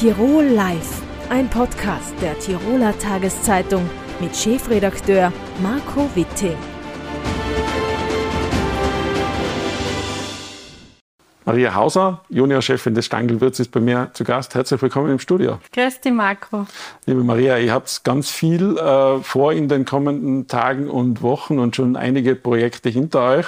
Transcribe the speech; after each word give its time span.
Tirol 0.00 0.44
Live, 0.44 1.02
ein 1.28 1.50
Podcast 1.50 2.14
der 2.22 2.38
Tiroler 2.38 2.98
Tageszeitung 2.98 3.84
mit 4.18 4.34
Chefredakteur 4.34 5.30
Marco 5.62 6.08
Witte. 6.14 6.56
Maria 11.44 11.74
Hauser, 11.74 12.22
Juniorchefin 12.30 12.94
des 12.94 13.04
Stangelwirts, 13.06 13.60
ist 13.60 13.72
bei 13.72 13.80
mir 13.80 14.10
zu 14.14 14.24
Gast. 14.24 14.54
Herzlich 14.54 14.80
willkommen 14.80 15.10
im 15.10 15.18
Studio. 15.18 15.58
Grüß 15.72 16.00
dich, 16.00 16.12
Marco. 16.12 16.66
Liebe 17.04 17.22
Maria, 17.22 17.58
ihr 17.58 17.72
habt 17.72 18.02
ganz 18.02 18.30
viel 18.30 18.78
äh, 18.78 19.18
vor 19.18 19.52
in 19.52 19.68
den 19.68 19.84
kommenden 19.84 20.46
Tagen 20.46 20.88
und 20.88 21.20
Wochen 21.20 21.58
und 21.58 21.76
schon 21.76 21.96
einige 21.96 22.36
Projekte 22.36 22.88
hinter 22.88 23.22
euch. 23.28 23.46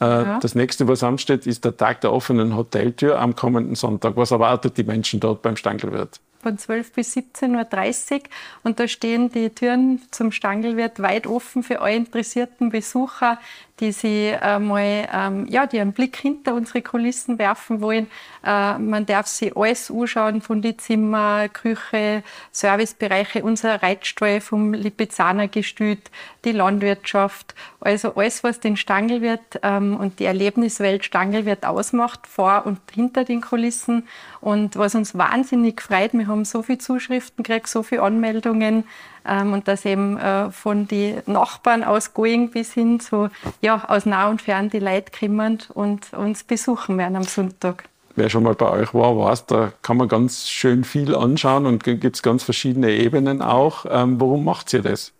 Äh, 0.00 0.04
ja. 0.04 0.38
Das 0.40 0.54
nächste, 0.54 0.88
was 0.88 1.02
ansteht, 1.02 1.46
ist 1.46 1.64
der 1.64 1.76
Tag 1.76 2.00
der 2.00 2.12
offenen 2.12 2.56
Hoteltür 2.56 3.18
am 3.18 3.36
kommenden 3.36 3.74
Sonntag. 3.74 4.16
Was 4.16 4.30
erwartet 4.30 4.76
die 4.76 4.84
Menschen 4.84 5.20
dort 5.20 5.42
beim 5.42 5.56
Stangelwirt? 5.56 6.20
von 6.42 6.56
12 6.56 6.92
bis 6.92 7.16
17.30 7.16 8.12
Uhr. 8.12 8.20
Und 8.62 8.80
da 8.80 8.88
stehen 8.88 9.30
die 9.30 9.50
Türen 9.50 10.00
zum 10.10 10.32
Stangelwirt 10.32 11.00
weit 11.00 11.26
offen 11.26 11.62
für 11.62 11.80
alle 11.80 11.96
interessierten 11.96 12.70
Besucher, 12.70 13.38
die 13.80 13.92
sie 13.92 14.34
einmal, 14.34 15.08
ähm, 15.12 15.46
ja, 15.48 15.66
die 15.66 15.80
einen 15.80 15.92
Blick 15.92 16.16
hinter 16.16 16.54
unsere 16.54 16.82
Kulissen 16.82 17.38
werfen 17.38 17.80
wollen. 17.80 18.06
Äh, 18.44 18.78
man 18.78 19.06
darf 19.06 19.26
sich 19.26 19.56
alles 19.56 19.90
anschauen, 19.90 20.42
von 20.42 20.62
die 20.62 20.76
Zimmer, 20.76 21.48
Küche, 21.48 22.22
Servicebereiche, 22.52 23.42
unser 23.42 23.82
Reitstall 23.82 24.40
vom 24.40 24.74
Lipizzaner 24.74 25.48
Gestüt, 25.48 26.10
die 26.44 26.52
Landwirtschaft. 26.52 27.54
Also 27.80 28.14
alles, 28.14 28.44
was 28.44 28.60
den 28.60 28.76
Stangelwirt 28.76 29.60
ähm, 29.62 29.96
und 29.96 30.18
die 30.20 30.26
Erlebniswelt 30.26 31.04
Stangelwirt 31.04 31.64
ausmacht, 31.64 32.26
vor 32.26 32.66
und 32.66 32.78
hinter 32.94 33.24
den 33.24 33.40
Kulissen. 33.40 34.06
Und 34.40 34.76
was 34.76 34.94
uns 34.94 35.16
wahnsinnig 35.16 35.80
freut, 35.80 36.12
wir 36.12 36.26
haben 36.26 36.44
so 36.44 36.62
viele 36.62 36.78
Zuschriften 36.78 37.42
gekriegt, 37.42 37.68
so 37.68 37.82
viele 37.82 38.02
Anmeldungen, 38.02 38.84
und 39.24 39.68
dass 39.68 39.84
eben 39.84 40.18
äh, 40.18 40.50
von 40.50 40.88
den 40.88 41.22
Nachbarn 41.26 41.84
aus 41.84 42.14
Going 42.14 42.50
bis 42.50 42.72
hin 42.72 43.00
zu, 43.00 43.28
ja, 43.60 43.84
aus 43.88 44.06
nah 44.06 44.28
und 44.28 44.42
fern 44.42 44.70
die 44.70 44.78
Leute 44.78 45.12
kommen 45.18 45.58
und 45.74 46.12
uns 46.12 46.44
besuchen 46.44 46.98
werden 46.98 47.16
am 47.16 47.24
Sonntag. 47.24 47.84
Wer 48.16 48.28
schon 48.28 48.42
mal 48.42 48.54
bei 48.54 48.68
euch 48.68 48.92
war, 48.92 49.16
weiß, 49.16 49.46
da 49.46 49.72
kann 49.82 49.96
man 49.96 50.08
ganz 50.08 50.48
schön 50.48 50.84
viel 50.84 51.14
anschauen 51.14 51.66
und 51.66 51.84
gibt 51.84 52.16
es 52.16 52.22
ganz 52.22 52.42
verschiedene 52.42 52.90
Ebenen 52.90 53.40
auch. 53.40 53.86
Ähm, 53.88 54.20
warum 54.20 54.44
macht 54.44 54.72
ihr 54.72 54.82
das? 54.82 55.12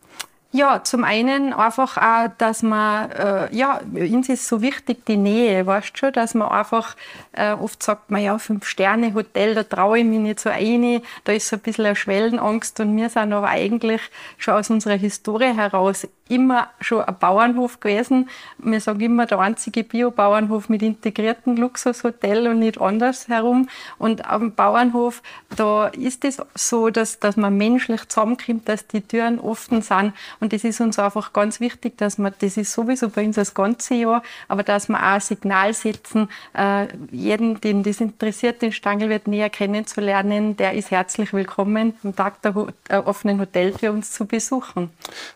Ja, 0.53 0.83
zum 0.83 1.05
einen 1.05 1.53
einfach 1.53 1.97
auch, 1.97 2.29
dass 2.39 2.65
man, 2.65 3.09
äh, 3.13 3.55
ja, 3.55 3.81
uns 3.93 4.29
ist 4.29 4.49
so 4.49 4.61
wichtig 4.63 5.07
die 5.07 5.17
Nähe, 5.17 5.65
weißt 5.65 5.97
schon, 5.97 6.13
dass 6.13 6.35
man 6.35 6.49
einfach, 6.49 6.97
äh, 7.31 7.53
oft 7.53 7.81
sagt 7.81 8.11
man 8.11 8.21
ja, 8.21 8.37
Fünf-Sterne-Hotel, 8.37 9.55
da 9.55 9.63
traue 9.63 10.01
ich 10.01 10.05
mich 10.05 10.19
nicht 10.19 10.41
so 10.41 10.49
rein, 10.49 11.03
da 11.23 11.33
ist 11.33 11.47
so 11.47 11.55
ein 11.55 11.61
bisschen 11.61 11.87
eine 11.87 11.95
Schwellenangst 11.95 12.81
und 12.81 12.97
wir 12.97 13.09
sind 13.11 13.33
aber 13.33 13.47
eigentlich 13.47 14.01
schon 14.39 14.55
aus 14.55 14.71
unserer 14.71 14.97
Historie 14.97 15.55
heraus 15.55 16.09
immer 16.31 16.69
schon 16.81 17.03
ein 17.03 17.17
Bauernhof 17.19 17.81
gewesen. 17.81 18.31
Wir 18.59 18.81
sagen 18.81 19.01
immer, 19.01 19.27
der 19.27 19.41
einzige 19.41 19.83
Bio-Bauernhof 19.83 20.69
mit 20.69 20.83
integriertem 20.83 21.57
Luxushotel 21.57 22.47
und 22.47 22.61
nicht 22.61 22.81
anders 22.81 23.29
herum. 23.29 23.69
Und 23.99 24.25
am 24.27 24.53
Bauernhof, 24.53 25.23
da 25.57 25.89
ist 25.89 26.25
es 26.25 26.41
so, 26.55 26.91
dass, 26.91 27.19
dass 27.19 27.37
man 27.37 27.57
menschlich 27.57 28.09
zusammenkommt, 28.09 28.69
dass 28.69 28.87
die 28.87 29.01
Türen 29.01 29.41
offen 29.41 29.83
sind. 29.83 30.13
Und 30.39 30.53
das 30.53 30.63
ist 30.63 30.81
uns 30.81 30.99
einfach 30.99 31.33
ganz 31.33 31.59
wichtig, 31.59 31.99
dass 31.99 32.19
man, 32.19 32.33
das 32.39 32.57
ist 32.57 32.73
sowieso 32.73 33.09
bei 33.09 33.25
uns 33.27 33.37
das 33.37 33.55
ganze 33.55 33.95
Jahr, 33.95 34.23
aber 34.47 34.63
dass 34.63 34.89
wir 34.89 34.97
auch 34.97 35.15
ein 35.15 35.21
Signal 35.21 35.75
setzen, 35.75 36.29
äh, 36.57 36.87
jeden, 37.11 37.61
den 37.61 37.83
das 37.83 38.01
interessiert, 38.01 38.63
den 38.63 38.73
Stangelwirt 38.73 39.27
näher 39.27 39.51
kennenzulernen, 39.51 40.57
der 40.57 40.75
ist 40.75 40.93
herzlich 40.93 41.33
willkommen, 41.33 41.95
am 42.05 42.15
Tag 42.15 42.41
der, 42.43 42.55
der 42.89 43.07
offenen 43.07 43.41
Hotel 43.41 43.73
für 43.73 43.91
uns 43.91 44.13
zu 44.13 44.27
besuchen. 44.27 44.91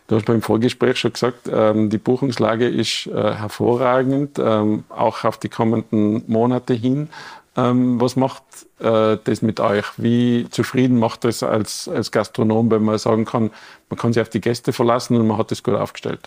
Du 0.07 0.15
hast 0.15 0.25
beim 0.25 0.41
Vorgespräch 0.41 0.84
Gespräch 0.85 0.99
schon 0.99 1.13
gesagt, 1.13 1.49
ähm, 1.51 1.89
die 1.89 1.97
Buchungslage 1.97 2.67
ist 2.67 3.07
äh, 3.07 3.33
hervorragend, 3.33 4.37
ähm, 4.39 4.83
auch 4.89 5.23
auf 5.23 5.37
die 5.37 5.49
kommenden 5.49 6.23
Monate 6.27 6.73
hin. 6.73 7.09
Ähm, 7.57 7.99
was 7.99 8.15
macht 8.15 8.43
äh, 8.79 9.17
das 9.23 9.41
mit 9.41 9.59
euch? 9.59 9.85
Wie 9.97 10.47
zufrieden 10.49 10.99
macht 10.99 11.23
das 11.23 11.41
als, 11.41 11.87
als 11.87 12.11
Gastronom, 12.11 12.69
wenn 12.69 12.83
man 12.83 12.97
sagen 12.97 13.25
kann, 13.25 13.51
man 13.89 13.97
kann 13.97 14.13
sich 14.13 14.21
auf 14.21 14.29
die 14.29 14.41
Gäste 14.41 14.73
verlassen 14.73 15.17
und 15.17 15.27
man 15.27 15.37
hat 15.37 15.51
das 15.51 15.63
gut 15.63 15.75
aufgestellt? 15.75 16.19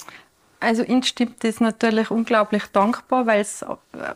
Also 0.61 0.83
uns 0.83 1.07
stimmt 1.07 1.45
das 1.45 1.61
natürlich 1.61 2.11
unglaublich 2.11 2.65
dankbar, 2.73 3.27
weil 3.27 3.41
es 3.41 3.65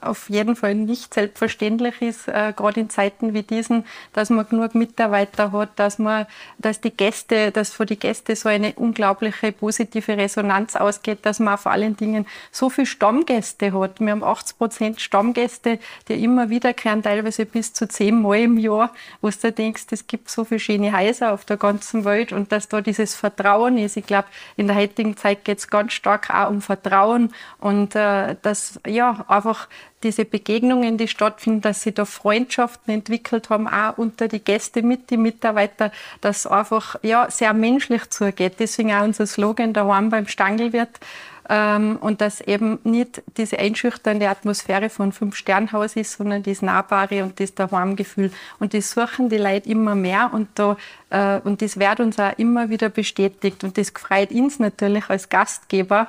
auf 0.00 0.28
jeden 0.28 0.56
Fall 0.56 0.74
nicht 0.74 1.14
selbstverständlich 1.14 2.02
ist, 2.02 2.26
äh, 2.26 2.52
gerade 2.56 2.80
in 2.80 2.90
Zeiten 2.90 3.32
wie 3.32 3.44
diesen, 3.44 3.84
dass 4.12 4.28
man 4.28 4.48
genug 4.48 4.74
Mitarbeiter 4.74 5.52
hat, 5.52 5.70
dass 5.76 6.00
man, 6.00 6.26
dass 6.58 6.80
die 6.80 6.90
Gäste, 6.90 7.52
dass 7.52 7.70
von 7.70 7.86
die 7.86 7.98
Gäste 7.98 8.34
so 8.34 8.48
eine 8.48 8.72
unglaubliche 8.74 9.52
positive 9.52 10.16
Resonanz 10.16 10.74
ausgeht, 10.74 11.20
dass 11.22 11.38
man 11.38 11.58
vor 11.58 11.70
allen 11.70 11.96
Dingen 11.96 12.26
so 12.50 12.70
viele 12.70 12.86
Stammgäste 12.86 13.72
hat. 13.72 14.00
Wir 14.00 14.10
haben 14.10 14.24
80 14.24 14.58
Prozent 14.58 15.00
Stammgäste, 15.00 15.78
die 16.08 16.24
immer 16.24 16.50
wiederkehren, 16.50 17.04
teilweise 17.04 17.46
bis 17.46 17.72
zu 17.72 17.86
zehn 17.88 18.20
Mal 18.20 18.40
im 18.40 18.58
Jahr, 18.58 18.92
wo 19.20 19.30
du 19.30 19.52
denkst, 19.52 19.84
es 19.90 20.08
gibt 20.08 20.28
so 20.28 20.44
viele 20.44 20.60
schöne 20.60 20.96
Häuser 20.96 21.32
auf 21.32 21.44
der 21.44 21.56
ganzen 21.56 22.04
Welt 22.04 22.32
und 22.32 22.50
dass 22.50 22.68
da 22.68 22.80
dieses 22.80 23.14
Vertrauen 23.14 23.78
ist. 23.78 23.96
Ich 23.96 24.06
glaube, 24.06 24.26
in 24.56 24.66
der 24.66 24.76
heutigen 24.76 25.16
Zeit 25.16 25.44
geht 25.44 25.58
es 25.58 25.68
ganz 25.68 25.92
stark 25.92 26.31
auch 26.32 26.50
um 26.50 26.60
Vertrauen 26.60 27.32
und 27.58 27.94
äh, 27.94 28.36
dass 28.42 28.80
ja 28.86 29.24
einfach 29.28 29.68
diese 30.02 30.24
Begegnungen, 30.24 30.98
die 30.98 31.08
stattfinden, 31.08 31.60
dass 31.60 31.82
sie 31.82 31.92
da 31.92 32.04
Freundschaften 32.04 32.92
entwickelt 32.92 33.50
haben, 33.50 33.68
auch 33.68 33.98
unter 33.98 34.28
die 34.28 34.42
Gäste 34.42 34.82
mit 34.82 35.10
die 35.10 35.16
Mitarbeiter, 35.16 35.92
dass 36.20 36.46
einfach 36.46 36.96
ja 37.02 37.30
sehr 37.30 37.52
menschlich 37.52 38.10
zugeht. 38.10 38.54
Deswegen 38.58 38.92
auch 38.92 39.04
unser 39.04 39.26
Slogan 39.26 39.72
daheim 39.72 40.10
beim 40.10 40.26
Stangelwirt 40.26 41.00
ähm, 41.48 41.96
und 42.00 42.20
dass 42.20 42.40
eben 42.40 42.78
nicht 42.84 43.22
diese 43.36 43.58
einschüchternde 43.58 44.28
Atmosphäre 44.28 44.88
von 44.90 45.12
Fünf-Sternhaus 45.12 45.96
ist, 45.96 46.12
sondern 46.12 46.42
das 46.42 46.62
Nahbare 46.62 47.24
und 47.24 47.40
das 47.40 47.54
Daheimgefühl. 47.54 48.30
Und 48.58 48.74
das 48.74 48.90
suchen 48.92 49.28
die 49.28 49.38
Leute 49.38 49.68
immer 49.68 49.94
mehr 49.94 50.30
und 50.32 50.48
da 50.54 50.76
äh, 51.10 51.40
und 51.40 51.62
das 51.62 51.78
wird 51.78 52.00
uns 52.00 52.18
auch 52.18 52.36
immer 52.38 52.70
wieder 52.70 52.88
bestätigt 52.88 53.64
und 53.64 53.76
das 53.78 53.90
freut 53.90 54.30
uns 54.30 54.58
natürlich 54.58 55.08
als 55.10 55.28
Gastgeber, 55.28 56.08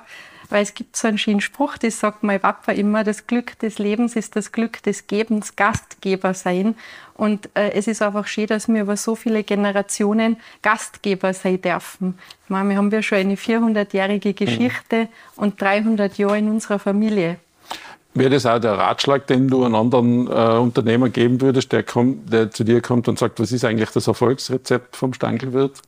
weil 0.53 0.61
es 0.61 0.75
gibt 0.75 0.95
so 0.95 1.07
einen 1.07 1.17
schönen 1.17 1.41
Spruch, 1.41 1.79
das 1.79 1.99
sagt 1.99 2.21
mein 2.21 2.39
Papa 2.39 2.73
immer, 2.73 3.03
das 3.03 3.25
Glück 3.25 3.57
des 3.57 3.79
Lebens 3.79 4.15
ist 4.15 4.35
das 4.35 4.51
Glück 4.51 4.83
des 4.83 5.07
Gebens, 5.07 5.55
Gastgeber 5.55 6.35
sein. 6.35 6.75
Und 7.15 7.49
äh, 7.55 7.71
es 7.71 7.87
ist 7.87 8.03
einfach 8.03 8.27
schön, 8.27 8.45
dass 8.45 8.67
wir 8.67 8.83
über 8.83 8.95
so 8.95 9.15
viele 9.15 9.43
Generationen 9.43 10.37
Gastgeber 10.61 11.33
sein 11.33 11.59
dürfen. 11.59 12.19
Ich 12.43 12.51
meine, 12.51 12.69
wir 12.69 12.77
haben 12.77 12.91
ja 12.91 13.01
schon 13.01 13.17
eine 13.17 13.35
400-jährige 13.35 14.35
Geschichte 14.35 15.01
mhm. 15.01 15.07
und 15.37 15.59
300 15.59 16.19
Jahre 16.19 16.37
in 16.37 16.49
unserer 16.51 16.77
Familie. 16.77 17.37
Wäre 18.13 18.29
das 18.29 18.45
auch 18.45 18.59
der 18.59 18.73
Ratschlag, 18.73 19.25
den 19.25 19.47
du 19.47 19.63
einem 19.63 19.73
anderen 19.73 20.27
äh, 20.27 20.59
Unternehmer 20.59 21.09
geben 21.09 21.41
würdest, 21.41 21.71
der, 21.71 21.81
kommt, 21.81 22.31
der 22.31 22.51
zu 22.51 22.63
dir 22.63 22.79
kommt 22.79 23.07
und 23.07 23.17
sagt, 23.17 23.39
was 23.39 23.51
ist 23.51 23.65
eigentlich 23.65 23.89
das 23.89 24.05
Erfolgsrezept 24.05 24.95
vom 24.95 25.15
Stankelwirt? 25.15 25.81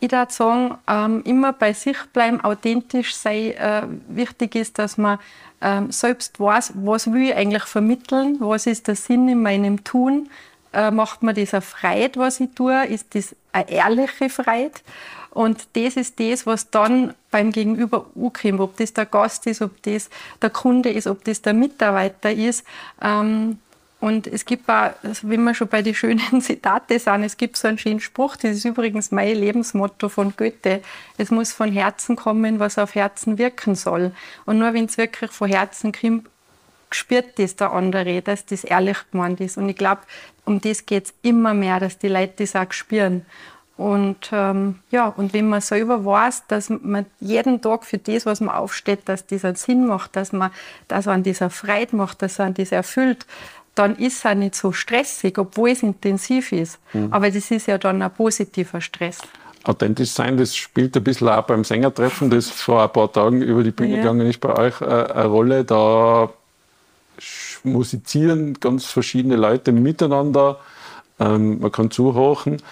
Ich 0.00 0.12
würde 0.12 0.32
sagen, 0.32 0.78
ähm, 0.86 1.22
immer 1.24 1.52
bei 1.52 1.72
sich 1.72 1.96
bleiben, 2.12 2.40
authentisch 2.40 3.14
sein. 3.16 3.52
Äh, 3.52 3.82
wichtig 4.08 4.54
ist, 4.54 4.78
dass 4.78 4.96
man 4.96 5.18
ähm, 5.60 5.90
selbst 5.90 6.38
weiß, 6.38 6.72
was 6.76 7.12
will 7.12 7.30
ich 7.30 7.34
eigentlich 7.34 7.64
vermitteln, 7.64 8.36
was 8.38 8.66
ist 8.66 8.86
der 8.86 8.94
Sinn 8.94 9.28
in 9.28 9.42
meinem 9.42 9.82
Tun. 9.82 10.30
Äh, 10.72 10.90
macht 10.90 11.22
mir 11.22 11.34
das 11.34 11.54
eine 11.54 11.62
Freude, 11.62 12.20
was 12.20 12.40
ich 12.40 12.50
tue? 12.54 12.86
Ist 12.86 13.14
das 13.14 13.34
eine 13.52 13.70
ehrliche 13.70 14.28
Freude? 14.28 14.74
Und 15.30 15.66
das 15.74 15.96
ist 15.96 16.20
das, 16.20 16.46
was 16.46 16.70
dann 16.70 17.14
beim 17.30 17.52
Gegenüber 17.52 18.06
ankommt, 18.16 18.60
ob 18.60 18.76
das 18.76 18.92
der 18.92 19.06
Gast 19.06 19.46
ist, 19.46 19.62
ob 19.62 19.82
das 19.82 20.10
der 20.40 20.50
Kunde 20.50 20.90
ist, 20.90 21.06
ob 21.06 21.24
das 21.24 21.42
der 21.42 21.54
Mitarbeiter 21.54 22.32
ist. 22.32 22.64
Ähm, 23.02 23.58
und 24.00 24.28
es 24.28 24.44
gibt 24.44 24.68
auch, 24.68 24.92
also 25.02 25.28
wenn 25.28 25.42
wir 25.42 25.54
schon 25.54 25.66
bei 25.66 25.82
den 25.82 25.94
schönen 25.94 26.40
Zitate 26.40 26.98
sind, 26.98 27.24
es 27.24 27.36
gibt 27.36 27.56
so 27.56 27.66
einen 27.66 27.78
schönen 27.78 28.00
Spruch, 28.00 28.36
das 28.36 28.52
ist 28.52 28.64
übrigens 28.64 29.10
mein 29.10 29.36
Lebensmotto 29.36 30.08
von 30.08 30.34
Goethe. 30.36 30.82
Es 31.16 31.30
muss 31.30 31.52
von 31.52 31.72
Herzen 31.72 32.14
kommen, 32.14 32.60
was 32.60 32.78
auf 32.78 32.94
Herzen 32.94 33.38
wirken 33.38 33.74
soll. 33.74 34.12
Und 34.46 34.58
nur 34.58 34.72
wenn 34.72 34.84
es 34.84 34.98
wirklich 34.98 35.32
von 35.32 35.48
Herzen 35.48 35.92
kommt, 35.92 36.28
spürt 36.90 37.38
das 37.38 37.56
der 37.56 37.72
andere, 37.72 38.22
dass 38.22 38.46
das 38.46 38.62
ehrlich 38.62 38.98
gemeint 39.10 39.40
ist. 39.40 39.58
Und 39.58 39.68
ich 39.68 39.76
glaube, 39.76 40.02
um 40.44 40.60
das 40.60 40.86
geht 40.86 41.06
es 41.06 41.14
immer 41.22 41.52
mehr, 41.52 41.80
dass 41.80 41.98
die 41.98 42.08
Leute 42.08 42.34
das 42.38 42.54
auch 42.54 42.72
spüren. 42.72 43.26
Und 43.76 44.30
ähm, 44.32 44.80
ja, 44.90 45.06
und 45.08 45.32
wenn 45.34 45.48
man 45.48 45.60
selber 45.60 46.04
weiß, 46.04 46.48
dass 46.48 46.68
man 46.68 47.06
jeden 47.20 47.60
Tag 47.60 47.84
für 47.84 47.98
das, 47.98 48.26
was 48.26 48.40
man 48.40 48.54
aufsteht, 48.54 49.08
dass 49.08 49.26
das 49.26 49.44
einen 49.44 49.54
Sinn 49.54 49.86
macht, 49.86 50.16
dass 50.16 50.32
man 50.32 50.50
das 50.88 51.06
an 51.06 51.22
dieser 51.22 51.48
Freude 51.48 51.94
macht, 51.94 52.22
dass 52.22 52.38
man 52.38 52.54
das 52.54 52.72
erfüllt, 52.72 53.24
dann 53.78 53.96
ist 53.96 54.18
es 54.18 54.26
auch 54.26 54.34
nicht 54.34 54.54
so 54.54 54.72
stressig, 54.72 55.38
obwohl 55.38 55.70
es 55.70 55.82
intensiv 55.82 56.52
ist. 56.52 56.78
Mhm. 56.92 57.12
Aber 57.12 57.30
das 57.30 57.50
ist 57.50 57.66
ja 57.66 57.78
dann 57.78 58.02
ein 58.02 58.12
positiver 58.12 58.80
Stress. 58.80 59.18
Authentisch 59.64 60.10
sein, 60.10 60.36
das 60.36 60.56
spielt 60.56 60.96
ein 60.96 61.04
bisschen 61.04 61.28
auch 61.28 61.42
beim 61.42 61.64
Sängertreffen, 61.64 62.30
das 62.30 62.50
vor 62.50 62.82
ein 62.82 62.92
paar 62.92 63.12
Tagen 63.12 63.42
über 63.42 63.62
die 63.62 63.70
Bühne 63.70 63.96
ja. 63.96 63.96
gegangen 63.98 64.26
ist 64.26 64.40
bei 64.40 64.56
euch, 64.56 64.80
äh, 64.80 64.84
eine 64.84 65.26
Rolle. 65.26 65.64
Da 65.64 66.30
musizieren 67.64 68.54
ganz 68.60 68.86
verschiedene 68.86 69.36
Leute 69.36 69.72
miteinander. 69.72 70.58
ähm, 71.20 71.60
man 71.60 71.72
kann 71.72 71.90
zuhören. 71.90 72.62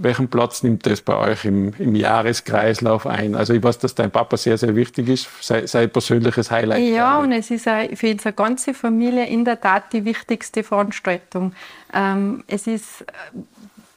Welchen 0.00 0.28
Platz 0.28 0.62
nimmt 0.62 0.86
das 0.86 1.00
bei 1.00 1.16
euch 1.16 1.44
im, 1.44 1.72
im, 1.78 1.94
Jahreskreislauf 1.94 3.06
ein? 3.06 3.34
Also 3.34 3.52
ich 3.52 3.62
weiß, 3.62 3.78
dass 3.78 3.94
dein 3.94 4.10
Papa 4.10 4.36
sehr, 4.36 4.56
sehr 4.56 4.74
wichtig 4.76 5.08
ist, 5.08 5.28
sein, 5.40 5.66
sein 5.66 5.90
persönliches 5.90 6.50
Highlight. 6.50 6.82
Ja, 6.88 7.18
und 7.18 7.32
es 7.32 7.50
ist 7.50 7.64
für 7.64 8.10
unsere 8.10 8.32
ganze 8.32 8.74
Familie 8.74 9.26
in 9.26 9.44
der 9.44 9.60
Tat 9.60 9.92
die 9.92 10.04
wichtigste 10.04 10.62
Veranstaltung. 10.62 11.52
Ähm, 11.92 12.44
es 12.46 12.66
ist 12.66 13.04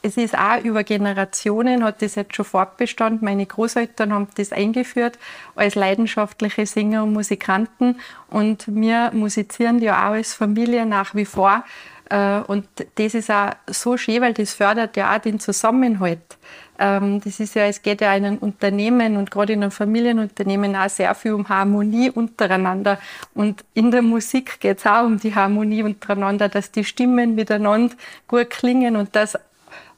es 0.04 0.18
ist 0.18 0.38
auch 0.38 0.64
über 0.64 0.84
Generationen, 0.84 1.84
hat 1.84 2.02
das 2.02 2.16
jetzt 2.16 2.36
schon 2.36 2.46
fortbestanden. 2.46 3.24
Meine 3.24 3.46
Großeltern 3.46 4.14
haben 4.14 4.28
das 4.36 4.52
eingeführt 4.52 5.20
als 5.56 5.76
leidenschaftliche 5.76 6.66
Sänger 6.66 7.04
und 7.04 7.14
Musikanten. 7.14 8.00
Und 8.30 8.66
wir 8.68 9.12
musizieren 9.14 9.80
ja 9.80 10.08
auch 10.08 10.14
als 10.14 10.34
Familie 10.34 10.86
nach 10.86 11.14
wie 11.14 11.26
vor. 11.26 11.64
Äh, 12.12 12.42
und 12.48 12.68
das 12.96 13.14
ist 13.14 13.32
auch 13.32 13.52
so 13.68 13.96
schön, 13.96 14.22
weil 14.22 14.34
das 14.34 14.54
fördert 14.54 14.98
ja 14.98 15.16
auch 15.16 15.20
den 15.20 15.40
Zusammenhalt. 15.40 16.38
Ähm, 16.78 17.22
das 17.24 17.40
ist 17.40 17.56
ja, 17.56 17.64
es 17.66 17.82
geht 17.82 18.02
ja 18.02 18.14
in 18.14 18.26
einem 18.26 18.38
Unternehmen 18.38 19.16
und 19.16 19.32
gerade 19.32 19.54
in 19.54 19.64
einem 19.64 19.72
Familienunternehmen 19.72 20.76
auch 20.76 20.90
sehr 20.90 21.16
viel 21.16 21.34
um 21.34 21.48
Harmonie 21.48 22.10
untereinander. 22.10 23.00
Und 23.34 23.64
in 23.74 23.92
der 23.92 24.02
Musik 24.02 24.60
geht 24.60 24.80
es 24.80 24.86
auch 24.86 25.06
um 25.06 25.20
die 25.20 25.34
Harmonie 25.34 25.84
untereinander, 25.84 26.50
dass 26.50 26.72
die 26.72 26.84
Stimmen 26.84 27.36
miteinander 27.36 27.96
gut 28.28 28.50
klingen 28.50 28.98
und 28.98 29.16
dass 29.16 29.38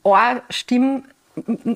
eine 0.04 0.44
Stimme 0.50 1.04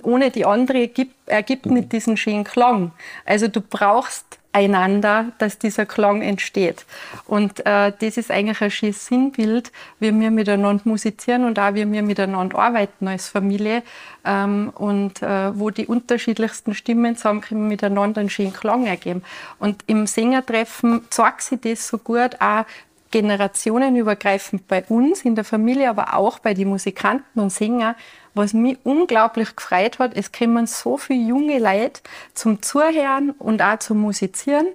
ohne 0.03 0.29
die 0.29 0.45
andere 0.45 0.87
ergibt, 1.25 1.65
nicht 1.65 1.91
diesen 1.91 2.15
schönen 2.15 2.43
Klang. 2.43 2.91
Also 3.25 3.47
du 3.47 3.59
brauchst 3.59 4.37
einander, 4.57 5.25
dass 5.37 5.59
dieser 5.59 5.85
Klang 5.85 6.21
entsteht. 6.21 6.85
Und 7.25 7.65
äh, 7.65 7.93
das 7.99 8.17
ist 8.17 8.31
eigentlich 8.31 8.61
ein 8.61 8.71
schönes 8.71 9.05
Sinnbild, 9.05 9.71
wie 9.99 10.19
wir 10.19 10.31
miteinander 10.31 10.81
musizieren 10.85 11.45
und 11.45 11.59
auch 11.59 11.75
wie 11.75 11.89
wir 11.91 12.01
miteinander 12.01 12.57
arbeiten 12.57 13.07
als 13.07 13.29
Familie 13.29 13.83
ähm, 14.25 14.71
und 14.75 15.21
äh, 15.21 15.57
wo 15.57 15.69
die 15.69 15.85
unterschiedlichsten 15.85 16.73
Stimmen 16.73 17.15
zusammenkommen, 17.15 17.67
miteinander 17.67 18.21
einen 18.21 18.31
schönen 18.31 18.53
Klang 18.53 18.87
ergeben. 18.87 19.21
Und 19.59 19.83
im 19.85 20.07
Sängertreffen 20.07 21.01
zeigt 21.11 21.43
sich 21.43 21.61
das 21.61 21.87
so 21.87 21.99
gut 21.99 22.41
auch, 22.41 22.65
generationenübergreifend 23.11 24.67
bei 24.67 24.83
uns 24.89 25.21
in 25.21 25.35
der 25.35 25.45
Familie, 25.45 25.89
aber 25.89 26.15
auch 26.15 26.39
bei 26.39 26.53
den 26.53 26.67
Musikanten 26.67 27.39
und 27.39 27.51
Sängern, 27.51 27.95
was 28.37 28.53
mich 28.53 28.77
unglaublich 28.83 29.55
gefreut 29.55 29.99
hat. 29.99 30.15
Es 30.15 30.31
kommen 30.31 30.67
so 30.67 30.97
viele 30.97 31.27
junge 31.27 31.59
Leute 31.59 32.01
zum 32.33 32.61
Zuhören 32.61 33.31
und 33.31 33.61
auch 33.61 33.79
zum 33.79 33.99
Musizieren, 33.99 34.67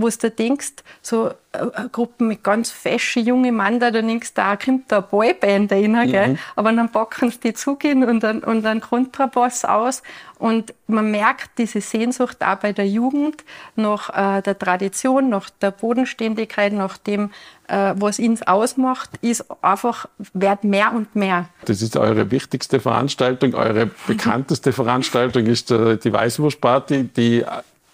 wo 0.00 0.08
du 0.08 0.30
denkst, 0.30 0.72
so 1.02 1.30
äh, 1.52 1.88
Gruppen 1.90 2.28
mit 2.28 2.44
ganz 2.44 2.70
feschen 2.70 3.26
jungen 3.26 3.56
Mann, 3.56 3.80
da 3.80 3.90
denkst 3.90 4.34
da 4.34 4.56
kommt 4.56 4.90
da 4.92 4.98
eine 4.98 5.06
Boyband 5.06 5.72
rein, 5.72 5.92
mhm. 5.92 6.10
gell? 6.10 6.38
aber 6.54 6.72
dann 6.72 6.90
packen 6.90 7.30
sie 7.30 7.40
die 7.40 7.54
zugehen 7.54 8.04
und 8.04 8.22
dann, 8.22 8.40
und 8.44 8.62
dann 8.62 8.80
Kontrabass 8.80 9.64
aus 9.64 10.02
und 10.38 10.72
man 10.86 11.10
merkt 11.10 11.58
diese 11.58 11.80
Sehnsucht 11.80 12.42
auch 12.42 12.56
bei 12.56 12.72
der 12.72 12.88
Jugend 12.88 13.44
nach 13.76 14.38
äh, 14.38 14.42
der 14.42 14.58
Tradition, 14.58 15.28
nach 15.28 15.50
der 15.50 15.70
Bodenständigkeit, 15.70 16.72
nach 16.72 16.96
dem, 16.98 17.30
äh, 17.68 17.94
was 17.96 18.18
uns 18.18 18.42
ausmacht, 18.42 19.10
ist 19.20 19.44
einfach, 19.60 20.08
wird 20.32 20.64
mehr 20.64 20.92
und 20.94 21.14
mehr. 21.14 21.48
Das 21.64 21.82
ist 21.82 21.96
eure 21.96 22.30
wichtigste 22.30 22.80
Veranstaltung, 22.80 23.54
eure 23.54 23.90
bekannteste 24.06 24.72
Veranstaltung 24.72 25.46
ist 25.46 25.70
äh, 25.70 25.96
die 25.96 26.12
Weißwurstparty, 26.12 27.04
die 27.04 27.44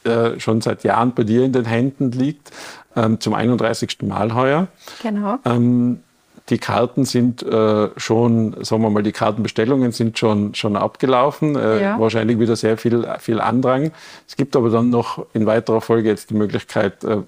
äh, 0.07 0.41
schon 0.41 0.61
seit 0.61 0.85
Jahren 0.85 1.13
bei 1.13 1.25
dir 1.25 1.45
in 1.45 1.53
den 1.53 1.65
Händen 1.65 2.13
liegt, 2.13 2.51
ähm, 2.95 3.21
zum 3.21 3.35
31. 3.35 3.99
Mal 4.03 4.35
heuer. 4.35 4.69
Genau. 5.03 5.39
Ähm, 5.45 6.01
die 6.49 6.59
Karten 6.59 7.05
sind 7.05 7.43
äh, 7.43 7.89
schon, 7.97 8.57
sagen 8.65 8.83
wir 8.83 8.91
mal, 8.91 9.03
die 9.03 9.13
Kartenbestellungen 9.13 9.91
sind 9.91 10.19
schon, 10.19 10.55
schon 10.55 10.77
abgelaufen. 10.77 11.57
Äh, 11.57 11.83
ja. 11.83 12.01
Wahrscheinlich 12.01 12.39
wieder 12.39 12.55
sehr 12.55 12.79
viel, 12.79 13.07
viel 13.19 13.41
Andrang. 13.41 13.91
Es 14.29 14.37
gibt 14.37 14.55
aber 14.55 14.71
dann 14.71 14.91
noch 14.91 15.27
in 15.33 15.47
weiterer 15.47 15.81
Folge 15.81 16.09
jetzt 16.09 16.31
die 16.31 16.35
Möglichkeit, 16.35 17.03
äh, 17.03 17.19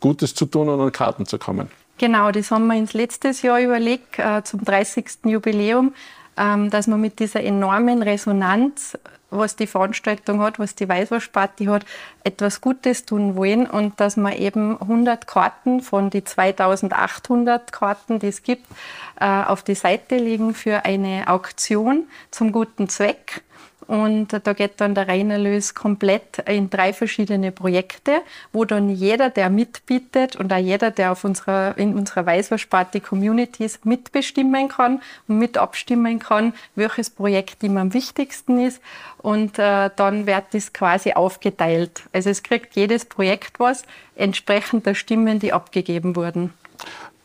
Gutes 0.00 0.34
zu 0.34 0.46
tun 0.46 0.68
und 0.68 0.80
an 0.80 0.92
Karten 0.92 1.24
zu 1.24 1.38
kommen. 1.38 1.68
Genau, 1.98 2.32
das 2.32 2.50
haben 2.50 2.66
wir 2.66 2.76
ins 2.76 2.92
letztes 2.92 3.42
Jahr 3.42 3.60
überlegt, 3.60 4.18
äh, 4.18 4.42
zum 4.42 4.64
30. 4.64 5.26
Jubiläum, 5.26 5.94
ähm, 6.36 6.68
dass 6.70 6.88
wir 6.88 6.96
mit 6.96 7.20
dieser 7.20 7.44
enormen 7.44 8.02
Resonanz 8.02 8.98
was 9.36 9.56
die 9.56 9.66
Veranstaltung 9.66 10.40
hat, 10.40 10.58
was 10.58 10.74
die 10.74 10.88
Weißwurstparty 10.88 11.66
hat, 11.66 11.84
etwas 12.24 12.60
Gutes 12.60 13.04
tun 13.04 13.36
wollen 13.36 13.66
und 13.66 14.00
dass 14.00 14.16
wir 14.16 14.38
eben 14.38 14.80
100 14.80 15.26
Karten 15.26 15.80
von 15.80 16.10
die 16.10 16.24
2800 16.24 17.72
Karten, 17.72 18.18
die 18.18 18.28
es 18.28 18.42
gibt, 18.42 18.66
äh, 19.20 19.26
auf 19.26 19.62
die 19.62 19.74
Seite 19.74 20.16
legen 20.16 20.54
für 20.54 20.84
eine 20.84 21.28
Auktion 21.28 22.04
zum 22.30 22.52
guten 22.52 22.88
Zweck. 22.88 23.42
Und 23.86 24.28
da 24.46 24.52
geht 24.52 24.80
dann 24.80 24.94
der 24.94 25.08
Reinerlös 25.08 25.74
komplett 25.74 26.38
in 26.46 26.70
drei 26.70 26.92
verschiedene 26.92 27.52
Projekte, 27.52 28.22
wo 28.52 28.64
dann 28.64 28.88
jeder, 28.88 29.30
der 29.30 29.50
mitbietet 29.50 30.36
und 30.36 30.52
auch 30.52 30.58
jeder, 30.58 30.90
der 30.90 31.12
auf 31.12 31.24
unserer, 31.24 31.76
in 31.76 31.94
unserer 31.94 32.24
Weißwurstparty 32.24 33.00
Communities 33.00 33.80
mitbestimmen 33.84 34.68
kann 34.68 35.02
und 35.28 35.38
mit 35.38 35.58
abstimmen 35.58 36.18
kann, 36.18 36.54
welches 36.74 37.10
Projekt 37.10 37.62
ihm 37.62 37.76
am 37.76 37.92
wichtigsten 37.92 38.58
ist. 38.58 38.80
Und 39.18 39.58
äh, 39.58 39.90
dann 39.96 40.26
wird 40.26 40.44
das 40.52 40.72
quasi 40.72 41.12
aufgeteilt. 41.12 42.02
Also 42.12 42.30
es 42.30 42.42
kriegt 42.42 42.76
jedes 42.76 43.04
Projekt 43.04 43.60
was, 43.60 43.84
entsprechend 44.16 44.86
der 44.86 44.94
Stimmen, 44.94 45.38
die 45.38 45.52
abgegeben 45.52 46.16
wurden. 46.16 46.52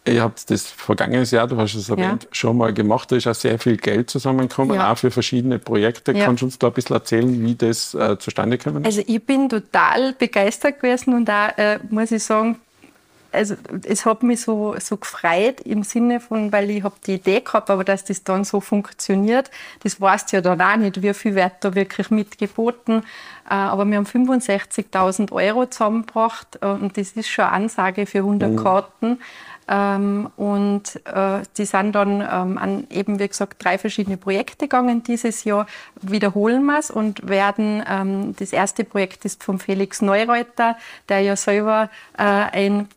Ihr 0.10 0.24
habt 0.24 0.50
das 0.50 0.68
vergangenes 0.68 1.32
Jahr, 1.32 1.48
du 1.48 1.58
hast 1.58 1.76
es 1.76 1.90
erwähnt, 1.90 2.24
ja. 2.24 2.30
schon 2.32 2.58
mal 2.58 2.74
gemacht. 2.74 3.12
Da 3.12 3.16
ist 3.16 3.28
auch 3.28 3.36
sehr 3.36 3.60
viel 3.60 3.78
Geld 3.78 4.10
zusammengekommen, 4.10 4.76
ja. 4.76 4.92
auch 4.92 4.98
für 4.98 5.12
verschiedene 5.12 5.60
Projekte. 5.60 6.12
Ja. 6.12 6.26
Kannst 6.26 6.42
du 6.42 6.46
uns 6.46 6.60
da 6.60 6.68
ein 6.68 6.74
bisschen 6.74 6.96
erzählen, 6.96 7.46
wie 7.46 7.56
das 7.56 7.94
äh, 7.94 8.18
zustande 8.20 8.58
gekommen 8.58 8.84
ist? 8.84 8.98
Also 8.98 9.04
ich 9.06 9.24
bin 9.24 9.50
total 9.50 10.14
begeistert 10.14 10.80
gewesen 10.80 11.14
und 11.14 11.26
da 11.26 11.50
äh, 11.50 11.80
muss 11.90 12.12
ich 12.12 12.24
sagen, 12.24 12.58
also 13.32 13.56
es 13.84 14.06
hat 14.06 14.24
mich 14.24 14.42
so, 14.42 14.76
so 14.80 14.98
gefreut 14.98 15.62
im 15.62 15.84
Sinne 15.84 16.20
von, 16.20 16.52
weil 16.52 16.70
ich 16.70 16.84
habe 16.84 16.96
die 17.06 17.16
Idee 17.16 17.42
gehabt, 17.42 17.70
aber 17.70 17.84
dass 17.84 18.04
das 18.04 18.24
dann 18.24 18.44
so 18.44 18.60
funktioniert, 18.60 19.52
das 19.84 20.02
weißt 20.02 20.32
du 20.32 20.38
ja 20.38 20.42
dann 20.42 20.62
auch 20.62 20.76
nicht, 20.78 21.02
wie 21.02 21.14
viel 21.14 21.36
wird 21.36 21.54
da 21.62 21.76
wirklich 21.76 22.10
mitgeboten. 22.10 23.04
Äh, 23.50 23.54
aber 23.54 23.86
wir 23.86 23.98
haben 23.98 24.06
65.000 24.06 25.32
Euro 25.32 25.68
zusammengebracht 25.68 26.60
äh, 26.62 26.68
und 26.68 26.98
das 26.98 27.12
ist 27.12 27.30
schon 27.30 27.46
eine 27.46 27.54
Ansage 27.54 28.06
für 28.06 28.20
100 28.20 28.52
mhm. 28.52 28.56
Karten. 28.56 29.20
Ähm, 29.70 30.32
und 30.36 31.00
äh, 31.06 31.42
die 31.58 31.66
sind 31.66 31.94
dann 31.94 32.22
ähm, 32.22 32.58
an 32.58 32.88
eben, 32.90 33.20
wie 33.20 33.28
gesagt, 33.28 33.64
drei 33.64 33.78
verschiedene 33.78 34.18
Projekte 34.18 34.66
gegangen 34.66 35.04
dieses 35.04 35.44
Jahr. 35.44 35.68
Wiederholen 36.02 36.66
wir 36.66 36.80
es 36.80 36.90
und 36.90 37.30
werden, 37.30 37.84
ähm, 37.88 38.36
das 38.40 38.52
erste 38.52 38.84
Projekt 38.84 39.26
ist 39.26 39.44
von 39.44 39.60
Felix 39.60 40.02
Neureuter, 40.02 40.76
der 41.08 41.20
ja 41.20 41.36
selber 41.36 41.90
äh, 42.18 42.24
ein, 42.24 42.88